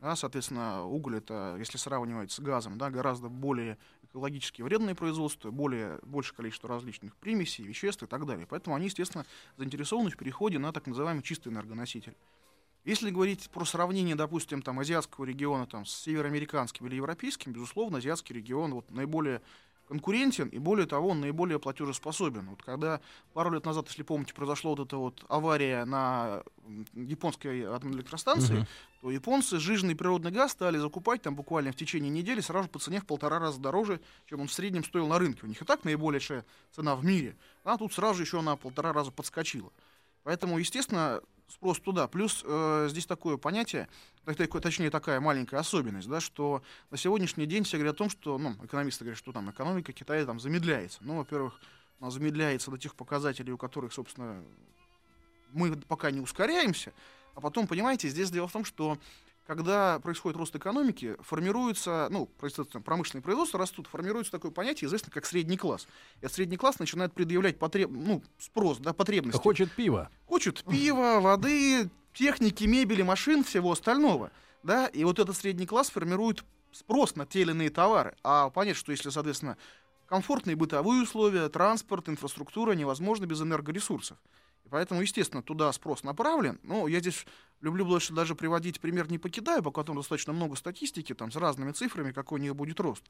[0.07, 5.99] Да, соответственно, уголь это, если сравнивать с газом, да, гораздо более экологически вредное производство, более,
[6.05, 8.47] большее количество различных примесей, веществ и так далее.
[8.49, 12.17] Поэтому они, естественно, заинтересованы в переходе на так называемый чистый энергоноситель.
[12.85, 18.37] Если говорить про сравнение, допустим, там, азиатского региона там, с североамериканским или европейским, безусловно, азиатский
[18.37, 19.43] регион вот, наиболее
[19.89, 22.49] конкурентен и, более того, он наиболее платежеспособен.
[22.51, 23.01] Вот когда
[23.33, 26.43] пару лет назад, если помните, произошла вот эта вот авария на
[26.95, 28.67] японской атомной электростанции, Мгм.
[29.01, 33.01] то японцы жиженый природный газ стали закупать там буквально в течение недели сразу по цене
[33.01, 35.41] в полтора раза дороже, чем он в среднем стоил на рынке.
[35.45, 39.13] У них и так наибольшая цена в мире, а тут сразу еще на полтора раза
[39.13, 39.73] подскочила.
[40.25, 42.09] Поэтому, естественно, спрос туда.
[42.09, 43.89] Плюс э, здесь такое понятие,
[44.25, 48.55] точнее такая маленькая особенность, да, что на сегодняшний день все говорят о том, что, ну,
[48.65, 50.99] экономисты говорят, что там экономика Китая там замедляется.
[51.03, 51.61] Ну, во-первых,
[52.01, 54.43] она замедляется до тех показателей, у которых, собственно,
[55.53, 56.93] мы пока не ускоряемся.
[57.35, 58.99] А потом, понимаете, здесь дело в том, что
[59.47, 65.25] когда происходит рост экономики, формируется, ну, производство, промышленные производства растут, формируется такое понятие, известно как
[65.25, 65.87] средний класс.
[66.21, 67.91] И средний класс начинает предъявлять потреб...
[67.91, 69.41] ну, спрос, да, потребности.
[69.41, 70.11] Хочет пива.
[70.27, 74.31] Хочет пива, воды, техники, мебели, машин, всего остального.
[74.63, 74.89] Да?
[74.89, 78.17] И вот этот средний класс формирует спрос на те или иные товары.
[78.25, 79.57] А понять, что если, соответственно,
[80.07, 84.19] комфортные бытовые условия, транспорт, инфраструктура невозможно без энергоресурсов.
[84.67, 86.59] И поэтому, естественно, туда спрос направлен.
[86.65, 87.25] Но я здесь
[87.61, 91.37] люблю больше даже приводить пример не по Китаю, по которому достаточно много статистики, там, с
[91.37, 93.05] разными цифрами, какой у них будет рост.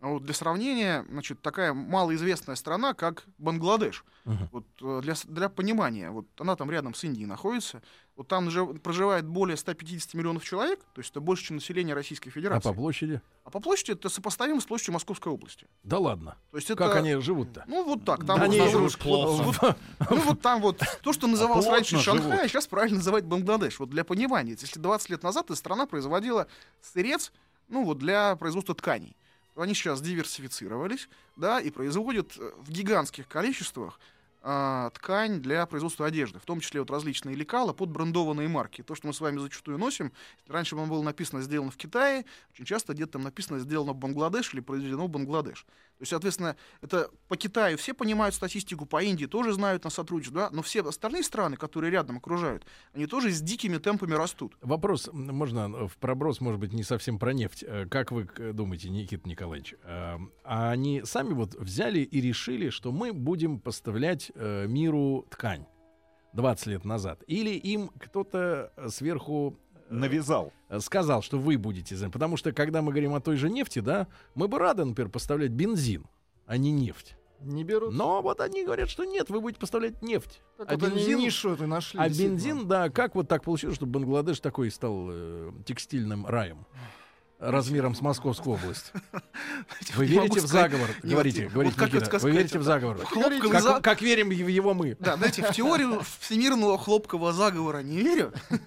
[0.00, 4.04] А вот для сравнения, значит, такая малоизвестная страна, как Бангладеш.
[4.24, 4.48] Мгм.
[4.50, 7.82] Вот, э, для, для понимания, вот она там рядом с Индией находится,
[8.16, 12.30] Вот там же проживает более 150 миллионов человек, то есть это больше, чем население Российской
[12.30, 12.66] А Федерации.
[12.68, 13.20] по площади?
[13.44, 15.66] А по площади это сопоставимо с площадью Московской области.
[15.82, 16.36] Да ладно.
[16.50, 16.82] То есть это...
[16.82, 17.64] Как они живут-то?
[17.68, 18.20] Ну, вот так.
[18.20, 19.42] Там Да вот, они живут вот- плохо.
[19.42, 19.76] вот-
[20.10, 22.40] ну, вот там вот то, что называлось Плотно раньше Шанхай, живут.
[22.40, 23.78] а сейчас правильно называть Бангладеш.
[23.78, 26.46] Вот для понимания, если 20 лет назад эта страна производила
[26.80, 27.32] сырец,
[27.68, 29.14] ну, вот для производства тканей,
[29.54, 34.00] то они сейчас диверсифицировались, да, и производят э, в гигантских количествах
[34.48, 38.82] а, ткань для производства одежды, в том числе вот различные лекала под брендованные марки.
[38.82, 40.12] То, что мы с вами зачастую носим,
[40.46, 44.54] раньше вам было написано «сделано в Китае», очень часто где-то там написано «сделано в Бангладеш»
[44.54, 45.66] или «произведено в Бангладеш».
[45.98, 50.42] То есть, соответственно, это по Китаю все понимают статистику, по Индии тоже знают на сотрудничество,
[50.42, 50.50] да?
[50.52, 54.56] но все остальные страны, которые рядом окружают, они тоже с дикими темпами растут.
[54.60, 57.64] Вопрос, можно в проброс, может быть, не совсем про нефть.
[57.66, 62.92] Э, Как вы думаете, Никита Николаевич, э, а они сами вот взяли и решили, что
[62.92, 65.66] мы будем поставлять э, миру ткань
[66.32, 67.22] 20 лет назад?
[67.26, 70.52] Или им кто-то э, сверху э, Навязал.
[70.68, 72.10] э, сказал, что вы будете за...
[72.10, 75.50] Потому что, когда мы говорим о той же нефти, да, мы бы рады, например, поставлять
[75.52, 76.06] бензин,
[76.46, 77.16] а не нефть.
[77.40, 77.92] Не берут.
[77.92, 80.40] Но вот они говорят, что нет, вы будете поставлять нефть.
[80.56, 82.00] Так а вот они бензин- нишу эту нашли.
[82.00, 86.66] А бензин, да, как вот так получилось, что Бангладеш такой стал э, текстильным раем?
[87.38, 88.92] Размером с Московскую область.
[89.94, 90.88] Вы Не могу верите в заговор?
[91.02, 92.98] Говорите, говорите, Никита, вы верите в заговор?
[93.82, 94.96] Как, верим в его мы?
[94.98, 98.32] Да, знаете, в теорию всемирного хлопкового заговора не верю.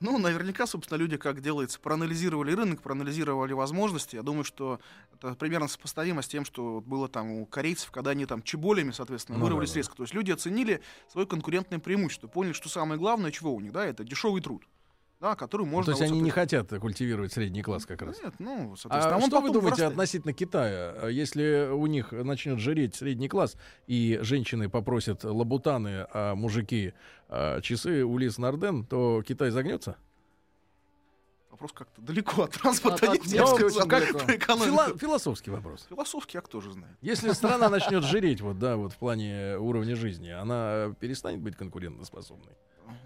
[0.00, 4.16] Ну, наверняка, собственно, люди, как делается, проанализировали рынок, проанализировали возможности.
[4.16, 4.80] Я думаю, что
[5.14, 9.38] это примерно сопоставимо с тем, что было там у корейцев, когда они там чеболями, соответственно,
[9.38, 9.96] Ну вырвались резко.
[9.96, 13.84] То есть люди оценили свое конкурентное преимущество, поняли, что самое главное, чего у них, да,
[13.84, 14.62] это дешевый труд,
[15.24, 15.86] да, который Ну, можно...
[15.86, 18.20] то есть вот, они не хотят культивировать средний класс как раз.
[18.22, 19.92] Нет, ну, соответственно, А он что вы думаете вырастает.
[19.92, 20.94] относительно Китая?
[21.00, 23.56] А Если у них начнет жреть средний класс,
[23.86, 26.92] и женщины попросят лабутаны, а мужики
[27.30, 29.96] а, часы Улис Нарден, то Китай загнется?
[31.50, 33.06] Вопрос как-то далеко от транспорта.
[33.06, 34.02] Нет, я сказал, как.
[34.02, 35.86] Фила- философский вопрос.
[35.88, 36.96] Философский, а кто же знает.
[37.00, 42.52] Если страна начнет жиреть, вот да, вот в плане уровня жизни, она перестанет быть конкурентоспособной.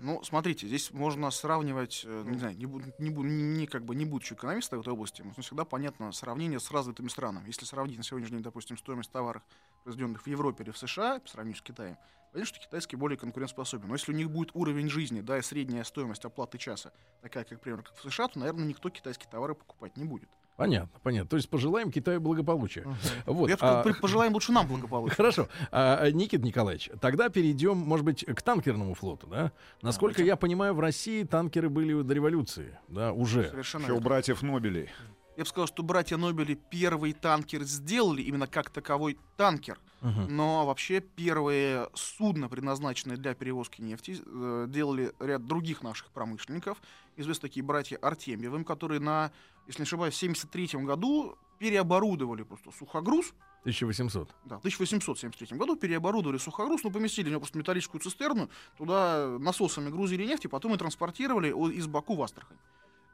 [0.00, 4.04] Ну, смотрите, здесь можно сравнивать, э, не знаю, не, буду, не, не, как бы не
[4.04, 7.46] будучи экономистом в этой области, но всегда понятно сравнение с развитыми странами.
[7.46, 9.42] Если сравнить на сегодняшний день, допустим, стоимость товаров,
[9.84, 11.96] произведенных в Европе или в США, по сравнению с Китаем,
[12.32, 13.88] понятно, что китайский более конкурентоспособен.
[13.88, 17.52] Но если у них будет уровень жизни, да, и средняя стоимость оплаты часа, такая, как,
[17.52, 20.28] например, как в США, то, наверное, никто китайские товары покупать не будет.
[20.58, 21.30] Понятно, понятно.
[21.30, 22.84] То есть пожелаем Китаю благополучия.
[23.26, 23.48] Вот.
[23.48, 25.14] Я а, пожелаем лучше нам благополучия.
[25.14, 25.48] Хорошо.
[25.70, 29.52] А, Никит Николаевич, тогда перейдем, может быть, к танкерному флоту, да?
[29.82, 33.48] Насколько я понимаю, в России танкеры были до революции, да, уже.
[33.50, 34.90] Совершенно Еще у братьев Нобелей.
[35.38, 39.78] Я бы сказал, что братья Нобели первый танкер сделали, именно как таковой танкер.
[40.00, 40.36] Мгм.
[40.36, 46.82] Но вообще первые судна, предназначенные для перевозки нефти, э, делали ряд других наших промышленников.
[47.16, 49.30] Известны такие братья Артемьевым, которые на,
[49.68, 53.32] если не ошибаюсь, в 1973 году переоборудовали просто сухогруз.
[53.62, 54.28] 1800.
[54.44, 59.90] Да, в 1873 году переоборудовали сухогруз, ну, поместили в него просто металлическую цистерну, туда насосами
[59.90, 62.56] грузили нефть и потом и транспортировали из Баку в Астрахань.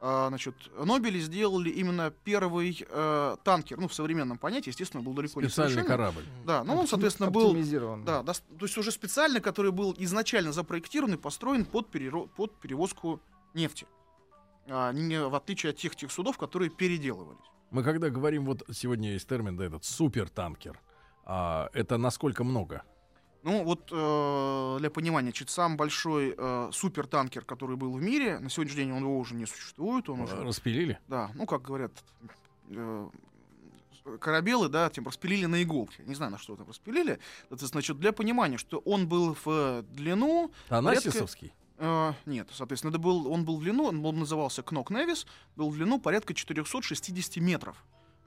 [0.00, 5.40] А, значит, Нобели сделали именно первый э, танкер, ну, в современном понятии, естественно, был далеко
[5.40, 6.24] не Специальный корабль.
[6.44, 8.04] Да, но он, соответственно, был Оптимизирован.
[8.04, 12.54] да, дос- то есть уже специально, который был изначально запроектирован и построен под, переро- под
[12.60, 13.20] перевозку
[13.54, 13.86] нефти.
[14.68, 17.44] А, не, в отличие от тех тех судов, которые переделывались.
[17.70, 20.80] Мы когда говорим, вот сегодня есть термин, да, этот супертанкер,
[21.24, 22.82] а, это насколько много?
[23.42, 28.48] Ну, вот э, для понимания, значит, сам большой э, супертанкер, который был в мире, на
[28.48, 30.98] сегодняшний день он его уже не существует, он уже, Распилили?
[31.08, 31.92] да, ну, как говорят,
[32.70, 33.08] э,
[34.18, 36.02] корабелы, да, тем распилили на иголке.
[36.06, 37.18] Не знаю, на что там распилили.
[37.50, 41.52] Это, значит, для понимания, что он был в длину, Анасисовский?
[41.84, 45.68] Э, нет, соответственно, это был, он был в длину, он был- назывался Кнок Невис, был
[45.70, 47.76] в длину порядка 460 метров.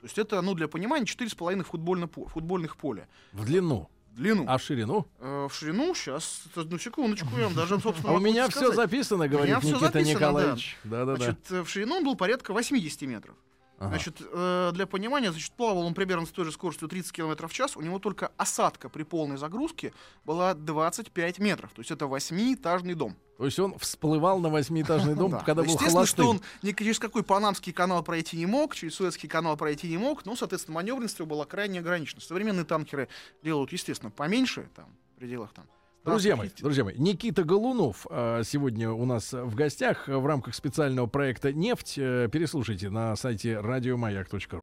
[0.02, 3.08] То есть это, ну, для понимания, 4,5 футбольно, футбольных поля.
[3.34, 3.90] В длину.
[4.12, 4.46] В длину.
[4.48, 5.08] А в ширину?
[5.20, 9.28] Э, в ширину, сейчас, одну секундочку, я вам даже, собственно, А у меня все записано,
[9.28, 10.78] говорит Никита Николаевич.
[10.84, 11.16] Да-да-да.
[11.24, 13.36] Значит, э, в ширину он был порядка 80 метров.
[13.80, 13.90] Ага.
[13.90, 17.54] Значит, э, для понимания, значит, плавал он примерно с той же скоростью 30 км в
[17.54, 17.78] час.
[17.78, 19.94] У него только осадка при полной загрузке
[20.26, 21.72] была 25 метров.
[21.74, 23.16] То есть это восьмиэтажный дом.
[23.38, 25.38] То есть он всплывал на восьмиэтажный дом, Да.
[25.40, 26.24] когда был Естественно, холостым.
[26.24, 29.98] что он ни через какой Панамский канал пройти не мог, через Суэцкий канал пройти не
[30.00, 30.26] мог.
[30.26, 32.20] Ну, соответственно, маневренность была крайне ограничена.
[32.20, 33.10] Современные танкеры
[33.44, 35.66] делают, естественно, поменьше, там, в пределах там.
[36.07, 36.65] Друзья мои, 150.
[36.65, 41.53] друзья мои, Никита Голунов а, сегодня у нас в гостях а, в рамках специального проекта
[41.53, 41.95] «Нефть».
[41.97, 44.61] Э, Переслушайте на сайте радиомаяк.ру.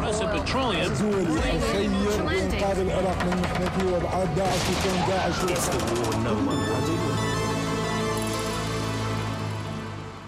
[0.00, 0.88] Precipitation petroleum.
[1.00, 1.90] دولي الخير
[2.26, 5.34] بإنقاذ العراق من محنته وابعاد داعش وكون داعش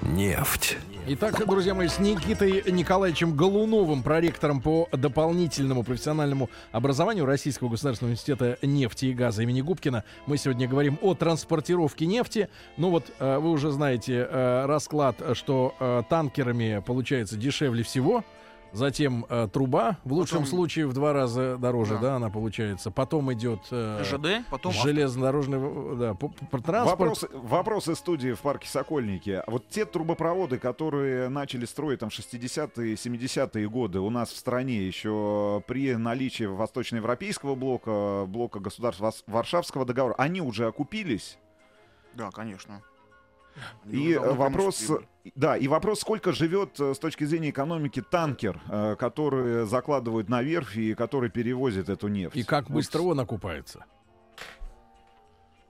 [0.07, 0.77] Нефть.
[1.05, 8.57] Итак, друзья мои, с Никитой Николаевичем Голуновым, проректором по дополнительному профессиональному образованию Российского государственного университета
[8.61, 12.47] нефти и газа имени Губкина, мы сегодня говорим о транспортировке нефти.
[12.77, 18.23] Ну вот, э, вы уже знаете э, расклад, что э, танкерами получается дешевле всего.
[18.73, 22.15] Затем э, труба, в лучшем Потом- случае в два раза дороже, да, Да.
[22.17, 22.91] она получается.
[22.91, 26.13] Потом идет э, ЖД, потом железнодорожный э, да,
[26.59, 26.99] транспорт.
[26.99, 29.41] Вопросы, вопросы студии в парке Сокольники.
[29.47, 34.85] Вот те трубопроводы, которые начали строить там в 60-е, 70-е годы у нас в стране
[34.85, 41.37] еще при наличии восточноевропейского блока, блока государств Варшавского договора, они уже окупились?
[42.13, 42.81] Да, конечно.
[43.89, 45.05] И э, вопрос, прибыль.
[45.35, 50.41] да, и вопрос, сколько живет э, с точки зрения экономики танкер, э, который закладывают на
[50.41, 52.35] верфи и который перевозит эту нефть.
[52.35, 53.85] И как Вот быстро он окупается.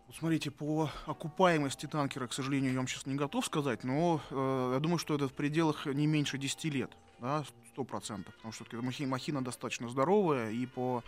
[0.07, 4.71] Вот смотрите, по окупаемости танкера, к сожалению, я вам сейчас не готов сказать, но э,
[4.73, 7.43] я думаю, что это в пределах не меньше 10 лет, да,
[7.75, 8.65] 100%, потому что
[9.05, 11.03] махина достаточно здоровая и по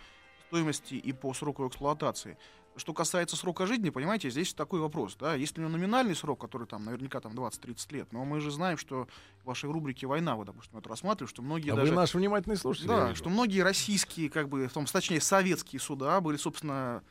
[0.48, 2.36] стоимости, и по сроку эксплуатации.
[2.76, 6.40] Что касается срока жизни, понимаете, здесь такой вопрос, да, есть ли у него номинальный срок,
[6.40, 9.06] который там наверняка там 20-30 лет, но мы же знаем, что
[9.42, 11.90] в вашей рубрике «Война» вы, допустим, это рассматриваете, что многие А даже...
[11.90, 12.88] вы наш внимательный слушатель.
[12.88, 17.02] Да, что многие российские, как бы, в том, точнее, советские суда были, собственно,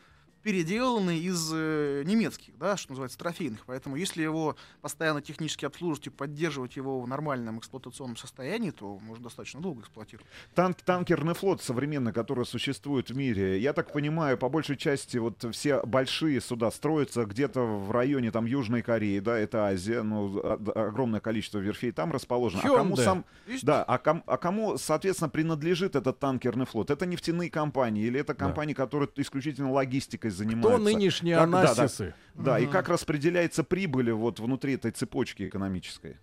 [0.44, 3.66] переделаны из э, немецких, да, что называется, трофейных.
[3.66, 9.26] Поэтому если его постоянно технически обслуживать и поддерживать его в нормальном эксплуатационном состоянии, то можно
[9.26, 10.26] достаточно долго эксплуатировать.
[10.56, 15.46] Танк, танкерный флот современный, который существует в мире, я так понимаю, по большей части вот
[15.52, 20.88] все большие суда строятся где-то в районе там Южной Кореи, да, это Азия, ну, а-
[20.88, 22.62] огромное количество верфей там расположено.
[22.64, 23.66] А кому сам, Есть?
[23.66, 26.90] да, а, ком- а кому, соответственно, принадлежит этот танкерный флот?
[26.92, 30.70] Это нефтяные компании или это компании, которые исключительно логистикой занимаются?
[30.70, 31.72] Кто нынешние Как- да, да.
[31.72, 32.16] анасисы?
[32.36, 36.18] Да, и как распределяется прибыль вот внутри этой цепочки экономической?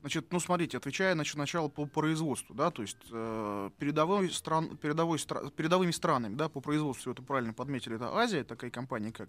[0.00, 5.18] Значит, ну смотрите, отвечая значит, сначала по производству, да, то есть э, передовой стран, передовой
[5.18, 9.28] стра- передовыми странами, да, по производству, это правильно подметили, это Азия, такая компания, как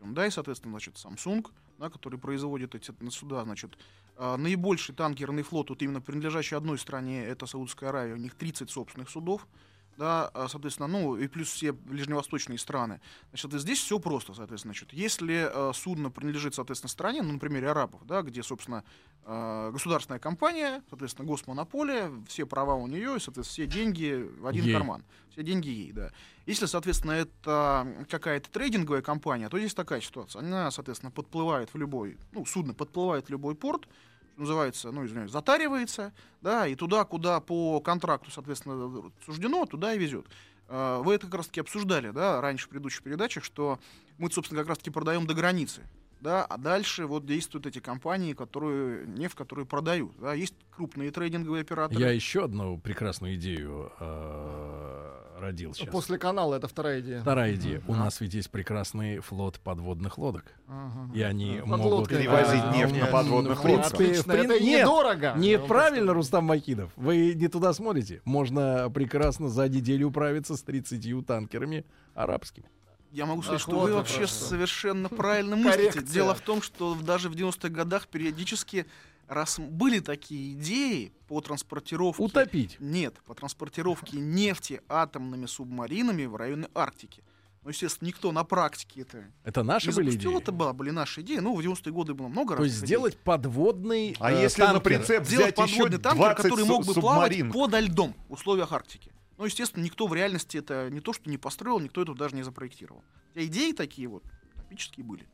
[0.00, 1.44] Hyundai, соответственно, значит, Samsung,
[1.78, 3.76] да, который производит эти суда, значит,
[4.16, 8.70] э, наибольший танкерный флот, вот именно принадлежащий одной стране, это Саудовская Аравия, у них 30
[8.70, 9.48] собственных судов,
[9.96, 13.00] да, а, соответственно, ну и плюс все ближневосточные страны.
[13.30, 17.70] Значит, здесь все просто, соответственно, значит, если э, судно принадлежит, соответственно, стране, ну, на примере
[17.70, 18.84] арабов, да, где, собственно,
[19.24, 24.64] э, государственная компания, соответственно, госмонополия, все права у нее, и, соответственно, все деньги в один
[24.64, 24.72] Ей.
[24.72, 25.04] карман.
[25.30, 26.10] Все деньги ей, да.
[26.44, 30.40] Если, соответственно, это какая-то трейдинговая компания, то здесь такая ситуация.
[30.40, 33.88] Она, соответственно, подплывает в любой, ну, судно подплывает в любой порт,
[34.36, 40.26] называется, ну, извиняюсь, затаривается, да, и туда, куда по контракту, соответственно, суждено, туда и везет.
[40.68, 43.78] Э, Вы это как раз-таки обсуждали, да, раньше в предыдущих передачах, что
[44.18, 45.82] мы, собственно, как раз-таки продаем до границы,
[46.22, 51.62] да, а дальше вот действуют эти компании, которые, нефть, которые продают, да, есть крупные трейдинговые
[51.62, 52.00] операторы.
[52.00, 55.88] Я еще одну прекрасную идею э, родил сейчас.
[55.88, 57.20] После канала это вторая идея.
[57.22, 57.82] Вторая идея.
[57.88, 60.44] У нас ведь есть прекрасный флот подводных лодок.
[60.68, 61.10] Ага.
[61.12, 61.84] И они Под могут...
[61.86, 62.18] лодкой.
[62.18, 64.24] Перевозить А, нефть ну, на подводных в принципе, лодках.
[64.24, 65.34] в Отлично, прин- это нет, недорого.
[65.36, 66.92] Нет, Ну, правильно, Рустам Макидов.
[66.96, 68.22] Вы не туда смотрите.
[68.24, 72.66] Можно прекрасно за неделю управиться с 30 танкерами арабскими.
[73.12, 74.44] Я могу сказать, Ах, что вот вы вообще просто.
[74.46, 75.90] совершенно правильно мыслите.
[75.90, 76.02] Коррекция.
[76.14, 78.86] Дело в том, что даже в 90-х годах периодически
[79.28, 82.22] раз были такие идеи по транспортировке...
[82.22, 82.76] Утопить.
[82.80, 87.22] Нет, по транспортировке нефти атомными субмаринами в районе Арктики.
[87.62, 90.32] Но, естественно, никто на практике это Это наши не были запустил.
[90.32, 90.42] идеи?
[90.42, 91.36] Это была, были наши идеи.
[91.36, 92.86] Ну, в 90-е годы было много То есть идей.
[92.86, 94.82] сделать подводный А э, если на танкер.
[94.98, 98.72] прицеп Сделать взять еще подводный танкер, 20 который мог бы плавать подо льдом в условиях
[98.72, 99.11] Арктики.
[99.38, 102.42] Ну, естественно, никто в реальности это не то, что не построил, никто это даже не
[102.42, 103.02] запроектировал.
[103.28, 104.22] Хотя идеи такие вот
[104.56, 105.26] топические были.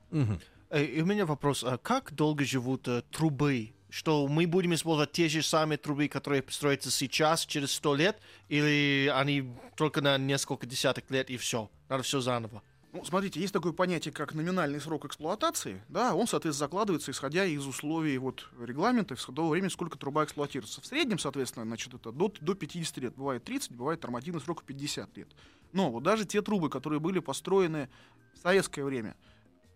[0.70, 3.72] Э, И у меня вопрос, а как долго живут э, трубы?
[3.90, 9.10] Что мы будем использовать те же самые трубы, которые строятся сейчас, через сто лет, или
[9.14, 11.70] они только на несколько десяток лет и все?
[11.88, 12.62] Надо все заново.
[12.92, 15.82] Ну, смотрите, есть такое понятие, как номинальный срок эксплуатации.
[15.88, 20.80] Да, он, соответственно, закладывается, исходя из условий вот, регламента, из того времени, сколько труба эксплуатируется.
[20.80, 23.14] В среднем, соответственно, значит, это до, до 50 лет.
[23.14, 25.28] Бывает 30, бывает нормативный срок 50 лет.
[25.72, 27.90] Но вот даже те трубы, которые были построены
[28.34, 29.16] в советское время,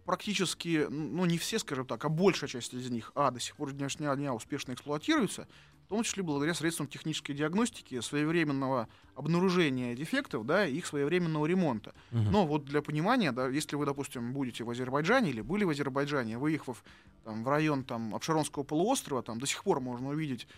[0.07, 3.72] практически, ну, не все, скажем так, а большая часть из них, а, до сих пор
[3.72, 10.66] днешнего дня успешно эксплуатируются, в том числе благодаря средствам технической диагностики, своевременного обнаружения дефектов, да,
[10.66, 11.93] и их своевременного ремонта.
[12.11, 16.38] Но вот для понимания, да, если вы, допустим, будете в Азербайджане или были в Азербайджане,
[16.38, 16.82] выехав
[17.24, 20.49] там, в район там, Абшеронского полуострова, там до сих пор можно увидеть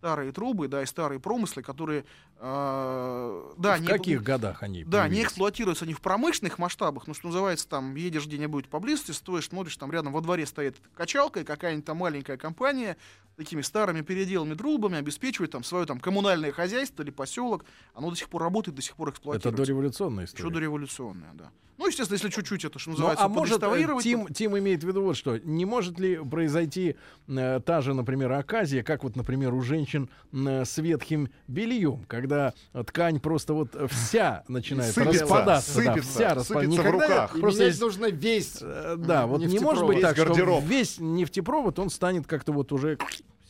[0.00, 2.04] старые трубы, да, и старые промыслы, которые,
[2.38, 7.12] э, да, в не, каких годах они да, не эксплуатируются они в промышленных масштабах, но
[7.12, 11.44] что называется, там, едешь где-нибудь поблизости, стоишь, смотришь, там рядом во дворе стоит качалка, и
[11.44, 12.96] какая-нибудь там маленькая компания
[13.36, 17.64] такими старыми переделанными трубами обеспечивает там свое там коммунальное хозяйство или поселок,
[17.94, 19.62] оно до сих пор работает, до сих пор Это эксплуатируется.
[19.64, 20.44] дореволюционная история.
[20.44, 21.50] Еще дореволюционная, да.
[21.78, 24.86] Ну, естественно, если чуть-чуть это, что Ну, называется, а может, э, Тим, Тим имеет в
[24.86, 29.54] виду вот что, не может ли произойти э, та же, например, оказия, как вот, например,
[29.54, 32.52] у женщин э, с ветхим бельем, когда
[32.86, 37.40] ткань просто вот вся начинает Сыпется, распадаться, да, сыпется, вся распа- сыпется в Никогда- руках.
[37.40, 38.58] Просто есть- нужно весь.
[38.60, 42.72] э, да, вот не может быть Весь так, что весь нефтепровод, он станет как-то вот
[42.72, 42.98] уже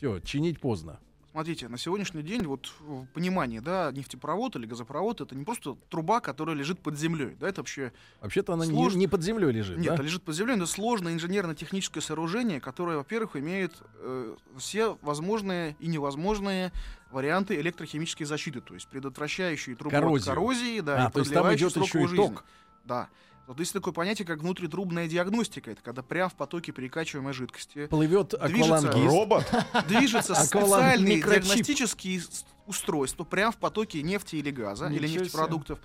[0.00, 0.98] все, чинить поздно.
[1.32, 6.20] Смотрите, на сегодняшний день, вот в понимании, да, нефтепровод или газопровод это не просто труба,
[6.20, 7.36] которая лежит под землей.
[7.38, 8.98] Да, это вообще Вообще-то она не, Сложно.
[8.98, 10.00] не под землей лежит, Нет, да?
[10.00, 15.86] а лежит под землей, но сложное инженерно-техническое сооружение, которое, во-первых, имеет э, все возможные и
[15.86, 16.72] невозможные
[17.12, 20.26] варианты электрохимической защиты, то есть предотвращающие трубу от Коррозию.
[20.34, 22.16] коррозии, да, А, и то есть там идет еще и жизнь.
[22.16, 22.44] ток.
[22.86, 23.08] Да.
[23.50, 25.72] Вот есть такое понятие, как внутритрубная диагностика.
[25.72, 28.76] Это когда прямо в потоке перекачиваемой жидкости Плывет Движется.
[28.76, 29.06] аквалангист.
[29.12, 29.54] Робот?
[29.88, 32.22] движется специальные диагностические
[32.68, 35.80] устройства прямо в потоке нефти или газа, или нефтепродуктов,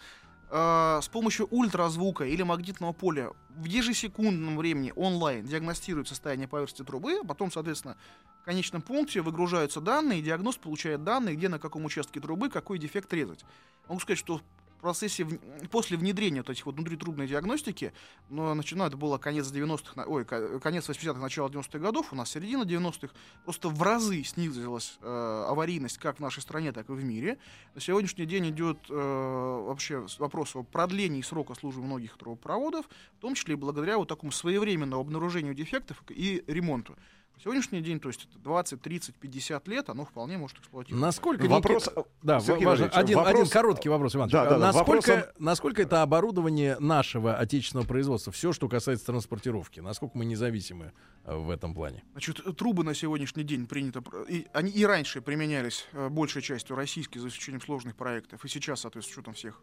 [0.51, 7.21] э, с помощью ультразвука или магнитного поля в ежесекундном времени онлайн диагностирует состояние поверхности трубы,
[7.23, 7.97] а потом, соответственно,
[8.43, 12.77] в конечном пункте выгружаются данные, и диагност получает данные, где на каком участке трубы какой
[12.77, 13.43] дефект резать.
[13.87, 14.39] Могу сказать, что
[14.81, 15.25] процессе,
[15.71, 17.93] после внедрения вот этих вот внутритрубной диагностики,
[18.29, 22.15] но начинаю, это было конец 90-х, на- ой, ко- конец 80-х, начало 90-х годов, у
[22.15, 23.13] нас середина 90-х,
[23.43, 27.37] просто в разы снизилась э, аварийность как в нашей стране, так и в мире.
[27.73, 32.85] На сегодняшний день идет э, вообще вопрос о продлении срока службы многих трубопроводов,
[33.17, 36.95] в том числе и благодаря вот такому своевременному обнаружению дефектов и ремонту.
[37.37, 41.05] На сегодняшний день, то есть это 20, 30, 50 лет, оно вполне может эксплуатироваться.
[41.05, 41.87] Насколько Вопрос...
[41.87, 42.85] Никита- Да, Сергей важно.
[42.87, 44.29] Один, вопрос- один короткий вопрос, Иван.
[44.29, 49.79] Да, да, да, насколько, вопросом- насколько это оборудование нашего отечественного производства, все, что касается транспортировки,
[49.81, 50.93] насколько мы независимы
[51.25, 52.03] э, в этом плане?
[52.13, 56.75] Значит, трубы на сегодняшний день принято, пр- и, они и раньше применялись э, большей частью
[56.75, 59.61] российские, за исключением сложных проектов, и сейчас, соответственно, с учетом всех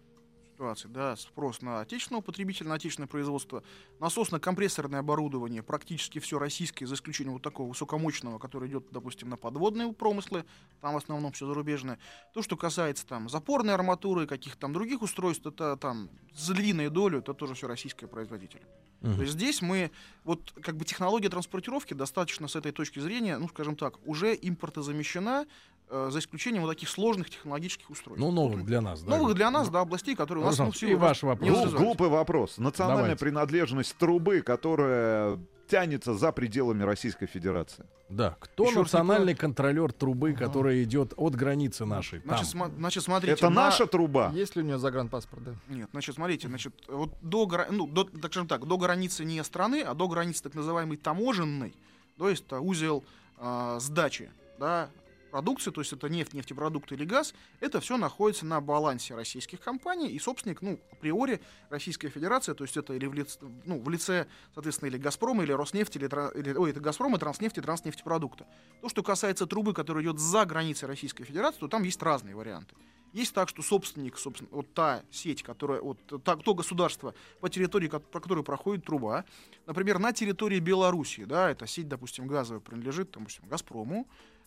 [0.62, 3.64] ситуаций, да, спрос на отечественного потребителя, на отечественное производство,
[3.98, 9.92] насосно-компрессорное оборудование, практически все российское, за исключением вот такого высокомощного, который идет, допустим, на подводные
[9.92, 10.44] промыслы,
[10.80, 11.98] там в основном все зарубежное.
[12.32, 17.18] То, что касается там запорной арматуры, каких-то там других устройств, это там за львиную долю,
[17.18, 18.62] это тоже все российское производитель.
[19.00, 19.16] Мгм.
[19.16, 19.90] То есть здесь мы,
[20.22, 25.46] вот как бы технология транспортировки достаточно с этой точки зрения, ну скажем так, уже импортозамещена,
[25.92, 28.20] за исключением вот таких сложных технологических устройств.
[28.20, 29.10] Ну, новых для нас, да.
[29.16, 31.48] Новых для нас, да, областей, которые у нас ну, и ваш вопрос.
[31.48, 31.76] Развиваются.
[31.76, 32.58] глупый вопрос.
[32.58, 33.20] Национальная Давайте.
[33.24, 35.38] принадлежность трубы, которая
[35.68, 37.86] тянется за пределами Российской Федерации.
[38.08, 38.36] Да.
[38.40, 42.20] Кто раз национальный контролер трубы, которая идет от границы нашей?
[42.20, 42.36] Там.
[42.36, 43.32] Значит, сма- значит, смотрите.
[43.32, 44.30] Это на- наша труба.
[44.34, 45.54] Есть ли у нее загранпаспорт, да?
[45.68, 49.42] Нет, значит, смотрите, значит, вот до, гра- ну, до, так скажем так, до границы не
[49.44, 51.74] страны, а до границы так называемой таможенной,
[52.18, 53.02] то есть это узел
[53.38, 54.90] а, сдачи, да,
[55.32, 60.08] продукции, то есть это нефть, нефтепродукты или газ, это все находится на балансе российских компаний,
[60.10, 64.26] и собственник, ну, априори Российская Федерация, то есть это или в лице, ну, в лице,
[64.54, 68.46] соответственно, или Газпрома, или Роснефти, или, или- ой, это Газпром, и Транснефть, и Транснефтепродукта.
[68.82, 72.76] То, что касается трубы, которая идет за границей Российской Федерации, то там есть разные варианты.
[73.14, 77.88] Есть так, что собственник, собственно, вот та сеть, которая, вот та, то государство, по территории,
[77.88, 79.24] ко- по которой проходит труба,
[79.66, 84.06] например, на территории Белоруссии, да, эта сеть, допустим, газовая принадлежит, допустим, Газпрому,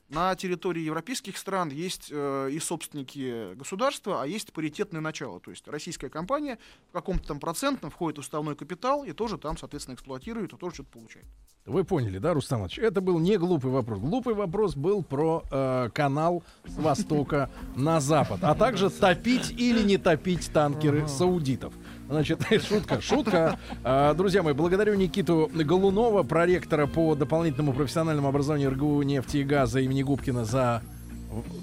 [0.09, 5.39] на территории европейских стран есть э, и собственники государства, а есть паритетное начало.
[5.39, 9.57] То есть российская компания в каком-то там процентном входит в уставной капитал и тоже там,
[9.57, 11.25] соответственно, эксплуатирует и тоже что-то получает.
[11.65, 12.77] Вы поняли, да, Рустам Иванович?
[12.77, 13.99] Это был не глупый вопрос.
[13.99, 19.97] Глупый вопрос был про э, канал с востока на запад, а также топить или не
[19.97, 21.73] топить танкеры саудитов.
[22.07, 23.59] Значит, шутка, шутка.
[23.83, 29.79] А, Друзья мои, благодарю Никиту Голунова, проректора по дополнительному профессиональному образованию РГУ нефти и газа
[29.79, 30.81] имени Губкина за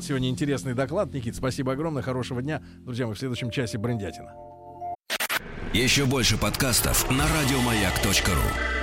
[0.01, 1.13] сегодня интересный доклад.
[1.15, 2.63] Никит, спасибо огромное, хорошего дня.
[2.85, 4.35] Друзья мои, в следующем часе Брендятина.
[5.73, 8.82] Еще больше подкастов на радиомаяк.ру.